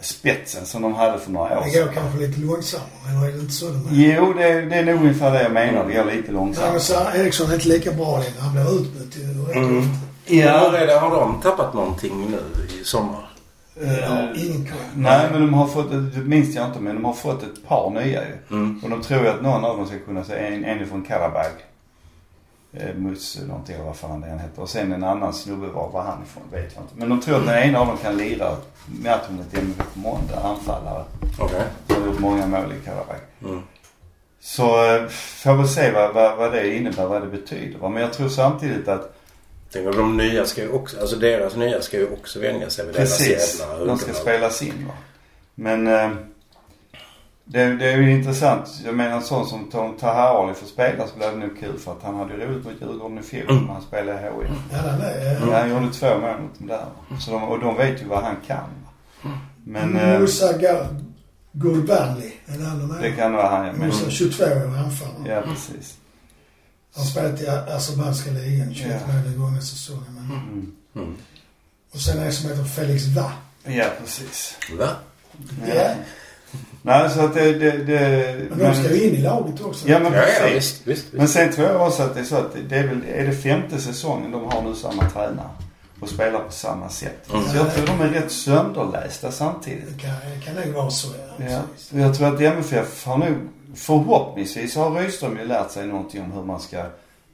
[0.00, 1.86] spetsen som de hade för några år det sedan.
[1.86, 2.88] går kanske lite långsammare.
[3.08, 4.14] Eller är det inte så de är?
[4.16, 5.86] Jo, det, är- det är nog ungefär det jag menar.
[5.86, 8.34] Det går lite Nej, men Eriksson är inte lika bra längre.
[8.40, 9.16] Han blir utbytt
[9.56, 9.84] Mm.
[10.26, 10.58] Ja.
[10.58, 12.40] Har, det, har de tappat någonting nu
[12.80, 13.29] i sommar?
[14.36, 14.80] Ingen koll.
[14.94, 17.90] Nej, men de har fått, det minns jag inte, men de har fått ett par
[17.90, 18.36] nya ju.
[18.50, 18.80] Mm.
[18.84, 21.52] Och de tror ju att någon av dem ska kunna se en, en från Karabag.
[22.72, 24.62] Eh, Mus någonting eller vad fan det än heter.
[24.62, 26.94] Och sen en annan snubbe var, var han ifrån vet jag inte.
[26.96, 28.56] Men de tror att den ena av dem kan lira
[28.86, 31.04] matchen mot MFF på måndag, anfallare.
[31.38, 31.64] Okej.
[31.88, 33.16] Har gjort många mål i Karabag.
[33.44, 33.62] Mm.
[34.40, 37.88] Så eh, får vi se vad, vad, vad det innebär, vad det betyder.
[37.88, 39.19] Men jag tror samtidigt att
[39.72, 42.86] Tänk om de nya ska ju också, alltså deras nya ska ju också vänja sig
[42.86, 43.28] vid Precis.
[43.28, 44.92] deras jävla De ska spelas in va.
[45.54, 46.10] Men eh,
[47.44, 48.68] det, det är ju intressant.
[48.84, 51.78] Jag menar en sån som Tom Taha Ali får spela så blir det nog kul
[51.78, 53.64] för att han hade ju roligt mot Djurgården i fjol Mm.
[53.64, 54.50] när han spelade i HIF.
[54.72, 54.78] Ja.
[55.50, 56.86] Ja, han gjorde två mål mot dem där.
[57.20, 58.56] Så de, och de vet ju vad han kan.
[59.22, 59.30] va.
[59.64, 61.02] Men eh, Musa Ga-
[61.52, 62.32] Gulbanli.
[62.46, 63.72] Är det kan vara han ja.
[63.72, 64.48] Men, Musa, 22 år
[64.84, 65.34] anfallare.
[65.34, 65.96] ja precis.
[66.94, 68.74] Han spelat i Azerbajdzjanska ligan.
[68.74, 69.12] 21 Ja.
[69.12, 70.04] mål den gångna säsongen.
[70.14, 70.24] Men...
[70.38, 70.72] Mm.
[70.96, 71.16] Mm.
[71.92, 73.32] Och sen är det som heter Felix Va.
[73.64, 74.56] Ja precis.
[74.78, 74.88] Va?
[75.74, 75.94] Ja.
[76.82, 79.88] Nej så att det, det, det Men de ska ju in i laget också.
[79.88, 80.56] Ja men Ja, ja, precis.
[80.56, 81.06] visst, visst.
[81.12, 83.32] Men sen tror jag också att det är så att det är väl, är det
[83.32, 85.48] femte säsongen de har nu samma tränare
[86.00, 87.30] och spelar på samma sätt.
[87.32, 87.48] Mm.
[87.48, 89.84] Så jag tror de är rätt sönderlästa samtidigt.
[89.96, 91.44] Det kan, det kan nog vara så, ja.
[91.90, 92.00] Ja.
[92.00, 93.36] jag tror att MFF har nog,
[93.74, 96.84] förhoppningsvis har Rydström ju lärt sig någonting om hur man ska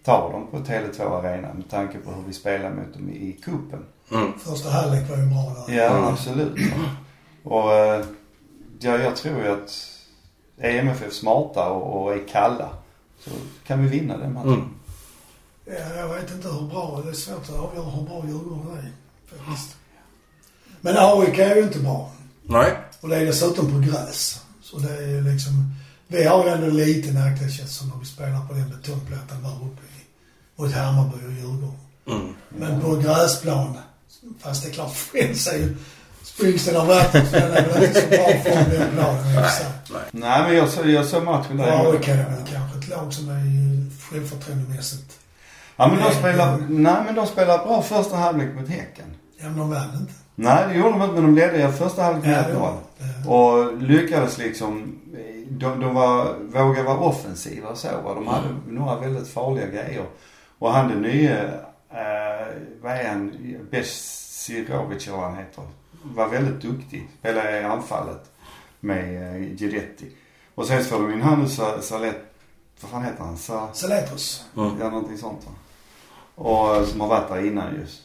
[0.05, 3.85] ta dem på Tele2 Arena med tanke på hur vi spelar mot dem i kuppen.
[4.13, 4.39] Mm.
[4.39, 5.75] Första halvlek var ju bra där.
[5.75, 6.05] Ja, Mm.
[6.05, 6.73] absolut.
[7.43, 8.05] Och eh,
[8.81, 9.93] ja, jag tror ju att
[10.59, 12.69] är MFF smarta och, och är kalla
[13.21, 13.31] så
[13.67, 14.49] kan vi vinna den matchen.
[14.53, 14.69] Mm.
[15.65, 17.01] Ja, jag vet inte hur bra.
[17.05, 18.93] Det är svårt att avgöra hur bra Djurgården är.
[19.37, 19.77] Faktiskt.
[20.81, 22.11] Men AIK är ju inte bra.
[22.43, 22.73] Nej.
[23.01, 24.43] Och det är dessutom på gräs.
[24.63, 25.53] Så det är ju liksom...
[26.09, 30.01] Vi har ju ändå lite nackdelskänsla när vi spelar på den betongplattan där uppe i,
[30.57, 31.79] mot Hammarby och Djurgården.
[32.09, 32.35] Mm.
[32.49, 33.79] Men på gräsplan,
[34.41, 35.77] fast det är klart Friends är ju...
[36.23, 39.45] Springsteen har varit där, så den är väl inte så bra från den planen.
[39.45, 39.91] exakt.
[39.93, 40.03] Nej.
[40.13, 41.93] Nej men jag såg, jag matchen där.
[41.93, 45.19] AIK är väl kanske ett lag som är ju självförtroendemässigt...
[45.77, 49.07] Ja men de spelar, nej men de spelar bra första halvlek mot Häcken.
[49.39, 50.13] Ja, men de vann inte.
[50.35, 52.59] Nej det gjorde de inte men de ledde första halvlek med det 1-0.
[52.61, 53.29] var det.
[53.29, 54.99] Och lyckades liksom,
[55.51, 58.15] de, de var, vågade vara offensiva och så va.
[58.15, 60.07] De hade några väldigt farliga grejer.
[60.59, 61.45] Och han den nye,
[61.91, 62.47] eh,
[62.81, 63.33] vad är han,
[63.71, 65.65] Besirovic eller vad han heter.
[66.03, 67.09] Var väldigt duktig.
[67.19, 68.31] Spelade i anfallet
[68.81, 70.13] med eh, Giretti.
[70.55, 72.17] Och sen så får de in han nu Sa- Salet,
[72.81, 73.37] vad fan heter han?
[73.39, 74.45] Sa, Saletros.
[74.57, 74.71] Mm.
[74.81, 75.53] Ja, någonting sånt va.
[76.35, 78.03] Och eh, som har varit där innan just.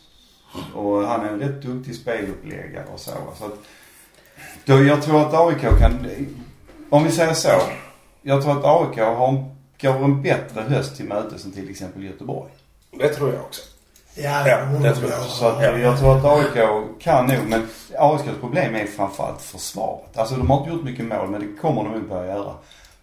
[0.76, 3.12] Och han är en rätt duktig speluppläggare och så.
[3.12, 3.34] va.
[3.38, 3.60] så att,
[4.66, 6.08] då, jag tror att AIK kan,
[6.92, 7.62] om vi säger så.
[8.22, 9.46] Jag tror att AIK har, en-
[9.82, 12.52] går en bättre höst till mötes än till exempel Göteborg.
[13.00, 13.62] Det tror jag också.
[14.16, 15.22] Ja, Ja, det tror jag.
[15.22, 16.54] Så att, jag tror att AIK
[17.00, 17.68] kan nog, men
[17.98, 20.18] AIKs problem är framförallt försvaret.
[20.18, 22.54] Alltså de har inte gjort mycket mål, men det kommer de nog börja göra.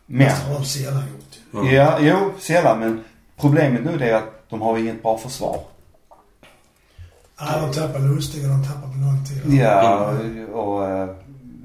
[0.06, 1.62] Men, Det har de sällan gjort.
[1.62, 1.74] Mm.
[1.74, 3.04] ja, jo, sällan, men
[3.40, 5.60] problemet nu är att de har inget bra försvar.
[7.40, 9.58] Ja, de tappar Lustig och de tappar på någon till.
[9.58, 10.12] Ja,
[10.52, 11.08] och eh,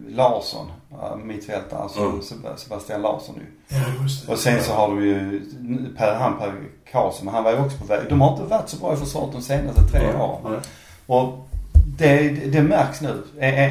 [0.10, 0.74] Larsson, ja,
[1.24, 2.20] mittfältare, alltså Mm.
[2.22, 3.76] Seb- Sebastian Larsson ju.
[3.78, 4.32] Ja, just det.
[4.34, 5.42] Och sen så har de ju
[5.98, 6.54] Per, han Per
[6.92, 8.00] Karlsson, han var ju också på väg.
[8.10, 10.22] De har inte varit så bra i försvaret de senaste tre Mm.
[10.22, 10.46] åren.
[10.46, 10.60] Mm.
[11.06, 11.48] Och
[11.98, 13.24] det, det märks nu.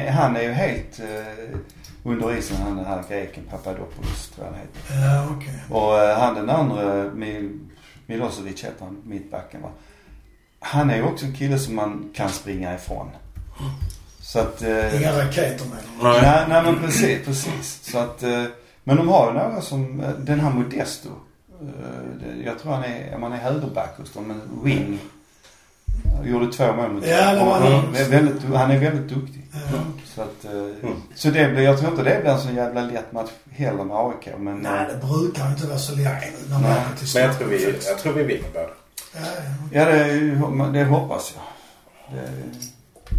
[0.09, 1.59] Han är ju helt eh,
[2.03, 5.07] under isen, han den här greken, Papadopoulos tror jag han heter.
[5.15, 5.53] Ja, okej.
[5.69, 7.59] Och eh, han den andra, Mil,
[8.05, 9.69] Milosevic heter han, mittbacken va.
[10.59, 13.07] Han är ju också en kille som man kan springa ifrån.
[14.25, 14.61] Så att...
[14.61, 16.21] Eh, Inga raketer med dem.
[16.21, 17.79] Nej, nej men precis, precis.
[17.91, 18.43] Så att, eh,
[18.83, 21.09] men de har ju några som, eh, den här Modesto.
[21.61, 21.65] eh,
[22.19, 24.99] det- Jag tror han är, om han är högerback hos dem, men wing.
[26.23, 27.71] Gjorde två mål mot Ja, det var han.
[27.73, 29.45] han, är väldigt, han är väldigt duktig.
[29.53, 29.59] Ja.
[30.15, 31.01] Så att, eh, Mm.
[31.15, 33.97] så det blir, jag tror inte det blir en så jävla lätt match heller med
[33.97, 34.29] AIK.
[34.39, 37.47] Men, Nej, det brukar inte vara så lätt när man åker till Men jag tror,
[37.47, 38.67] vi, jag tror vi vinner båda.
[39.15, 39.19] Ja,
[39.71, 39.85] ja.
[39.85, 39.85] ja
[40.71, 41.43] det, det hoppas jag.
[42.19, 42.29] Det,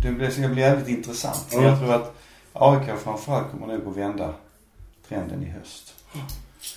[0.05, 1.52] det blir, ska bli jävligt intressant.
[1.52, 1.64] Mm.
[1.64, 2.14] Jag tror att
[2.52, 4.34] AIK framförallt kommer nog att vända
[5.09, 5.94] trenden i höst.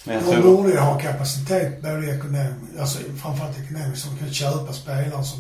[0.06, 0.56] Men jag De tror...
[0.56, 5.40] borde ju ha kapacitet både ekonomiskt, alltså framförallt ekonomiskt, som kan köpa spelare som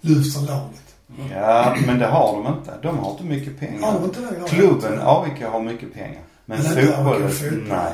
[0.00, 0.82] lyfter laget.
[1.30, 2.72] Ja, men det har de inte.
[2.82, 3.80] De har inte mycket pengar.
[3.80, 4.48] Har de inte det?
[4.48, 6.22] Klubben AIK har mycket pengar.
[6.44, 7.92] Men, Men fotbollen, nej.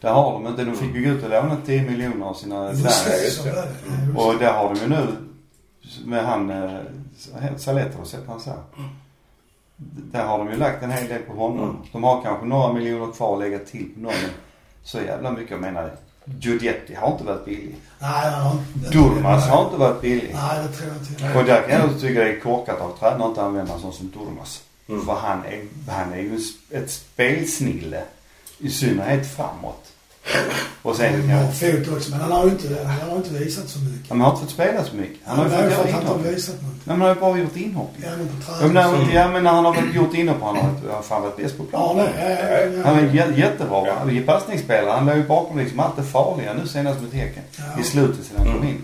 [0.00, 0.64] Det har de inte.
[0.64, 3.04] De fick ju gå ut och låna 10 miljoner av sina fans.
[3.04, 3.50] det, det.
[3.50, 4.20] det.
[4.20, 4.38] Och det.
[4.38, 5.06] det har de ju nu
[6.04, 6.80] med han, eh,
[7.56, 8.52] Saletros heter han så.
[9.76, 11.70] Där har de ju lagt en hel del på honom.
[11.70, 11.82] Mm.
[11.92, 14.14] De har kanske några miljoner kvar att lägga till på någon.
[14.82, 15.50] Så jävla mycket.
[15.50, 15.90] Jag menar,
[16.24, 17.76] Giudetti har inte varit billig.
[17.98, 18.90] Nej, inte...
[18.90, 20.30] Durmaz har inte varit billig.
[20.34, 21.38] Nej, det tror jag inte.
[21.38, 23.92] Och där kan jag tycka det är korkat av tränare att inte använda en sån
[23.92, 24.62] som Durmaz.
[24.88, 25.06] Mm.
[25.06, 28.02] För han är, han är ju ett spelsnille.
[28.58, 29.92] I synnerhet framåt.
[30.82, 31.54] Och sen Han har jag...
[31.86, 34.08] fot också, men han har ju inte, han har inte visat så mycket.
[34.10, 35.18] Han har inte fått spela så mycket.
[35.24, 36.20] Han har ju fått göra han inhopp.
[36.24, 36.36] Nej,
[36.84, 37.90] men han har ju bara gjort inhopp.
[38.02, 39.14] Ja, men på Ja men, träning.
[39.14, 41.56] ja, men när han har väl gjort inhopp han har han har fan varit bäst
[41.58, 41.96] på Ja, plan.
[41.96, 42.82] nej, ja, ja, ja.
[42.84, 43.86] Han är jä- jättebra.
[43.86, 43.94] Ja.
[43.98, 44.90] Han är passningsspelare.
[44.90, 47.42] Han låg ju bakom liksom allt det farliga nu senast mot Häcken.
[47.58, 47.80] Ja.
[47.80, 48.68] I slutet sedan han kom Mm.
[48.68, 48.82] in.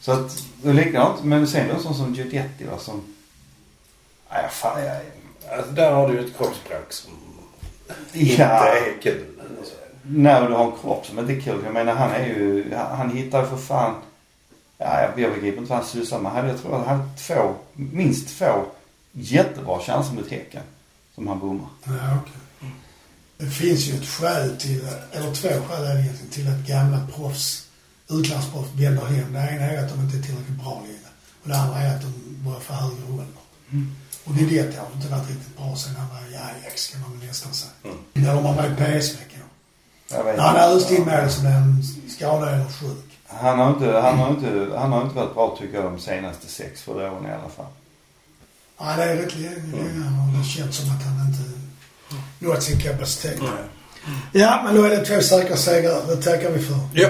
[0.00, 1.24] Så att, det är likadant.
[1.24, 3.02] Men sen då sån som Giudetti va som...
[4.32, 4.96] Nej, fan jag...
[5.58, 7.10] Alltså, där har du ju ett kroppsspråk som
[8.12, 8.20] Ja.
[8.20, 9.24] inte är kul.
[9.36, 9.46] Nej,
[10.42, 11.60] och du har en kropp som inte är kul.
[11.64, 13.94] Jag menar han är ju, han, hittar ju för fan,
[14.78, 16.32] ja jag, jag begriper inte vad han sysslar med.
[16.32, 18.64] Han, jag tror att han hade två, minst två
[19.12, 20.62] jättebra chanser mot Häcken.
[21.14, 21.68] Som han bommar.
[21.84, 21.92] Ja,
[22.22, 22.70] okej.
[23.38, 27.68] Det finns ju ett skäl till, eller två skäl är egentligen, till att gamla proffs,
[28.10, 29.32] utlandsproffs vänder hem.
[29.32, 31.08] Det ena är att de inte är tillräckligt bra längre.
[31.42, 32.12] Och det andra är att de
[32.44, 33.26] börjar få högre ålder.
[34.24, 37.00] Och det är det har inte varit riktigt bra sen han var i Ajax kan
[37.00, 37.72] man väl nästan säga.
[37.84, 37.96] Mm.
[38.14, 39.38] Eller om han var i PSV kanske.
[39.38, 39.40] Jag vet
[40.03, 40.03] När
[40.38, 43.18] han in mål som en skadad eller sjuk.
[43.26, 46.46] Han har inte, han har inte, han har inte varit bra tycker jag de senaste
[46.48, 47.66] sex, sju åren i alla fall.
[48.78, 49.54] Ja, det är rätt länge.
[49.72, 51.44] länge han har känt som att han inte
[52.38, 53.40] nått sin kapacitet.
[54.32, 56.06] Ja, men då är det två säkra segrar.
[56.06, 56.78] Det tackar vi för.
[56.92, 57.08] Ja.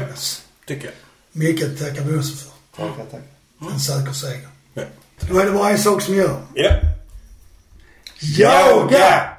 [0.66, 0.94] Tycker jag.
[1.32, 2.52] Mycket tackar vi också för.
[2.76, 3.72] Tackar, tackar.
[3.72, 4.48] En säker seger.
[4.74, 4.82] Ja.
[5.20, 6.40] Då är det bara en sak som gör.
[6.54, 6.70] Ja.
[8.20, 9.33] Yoga!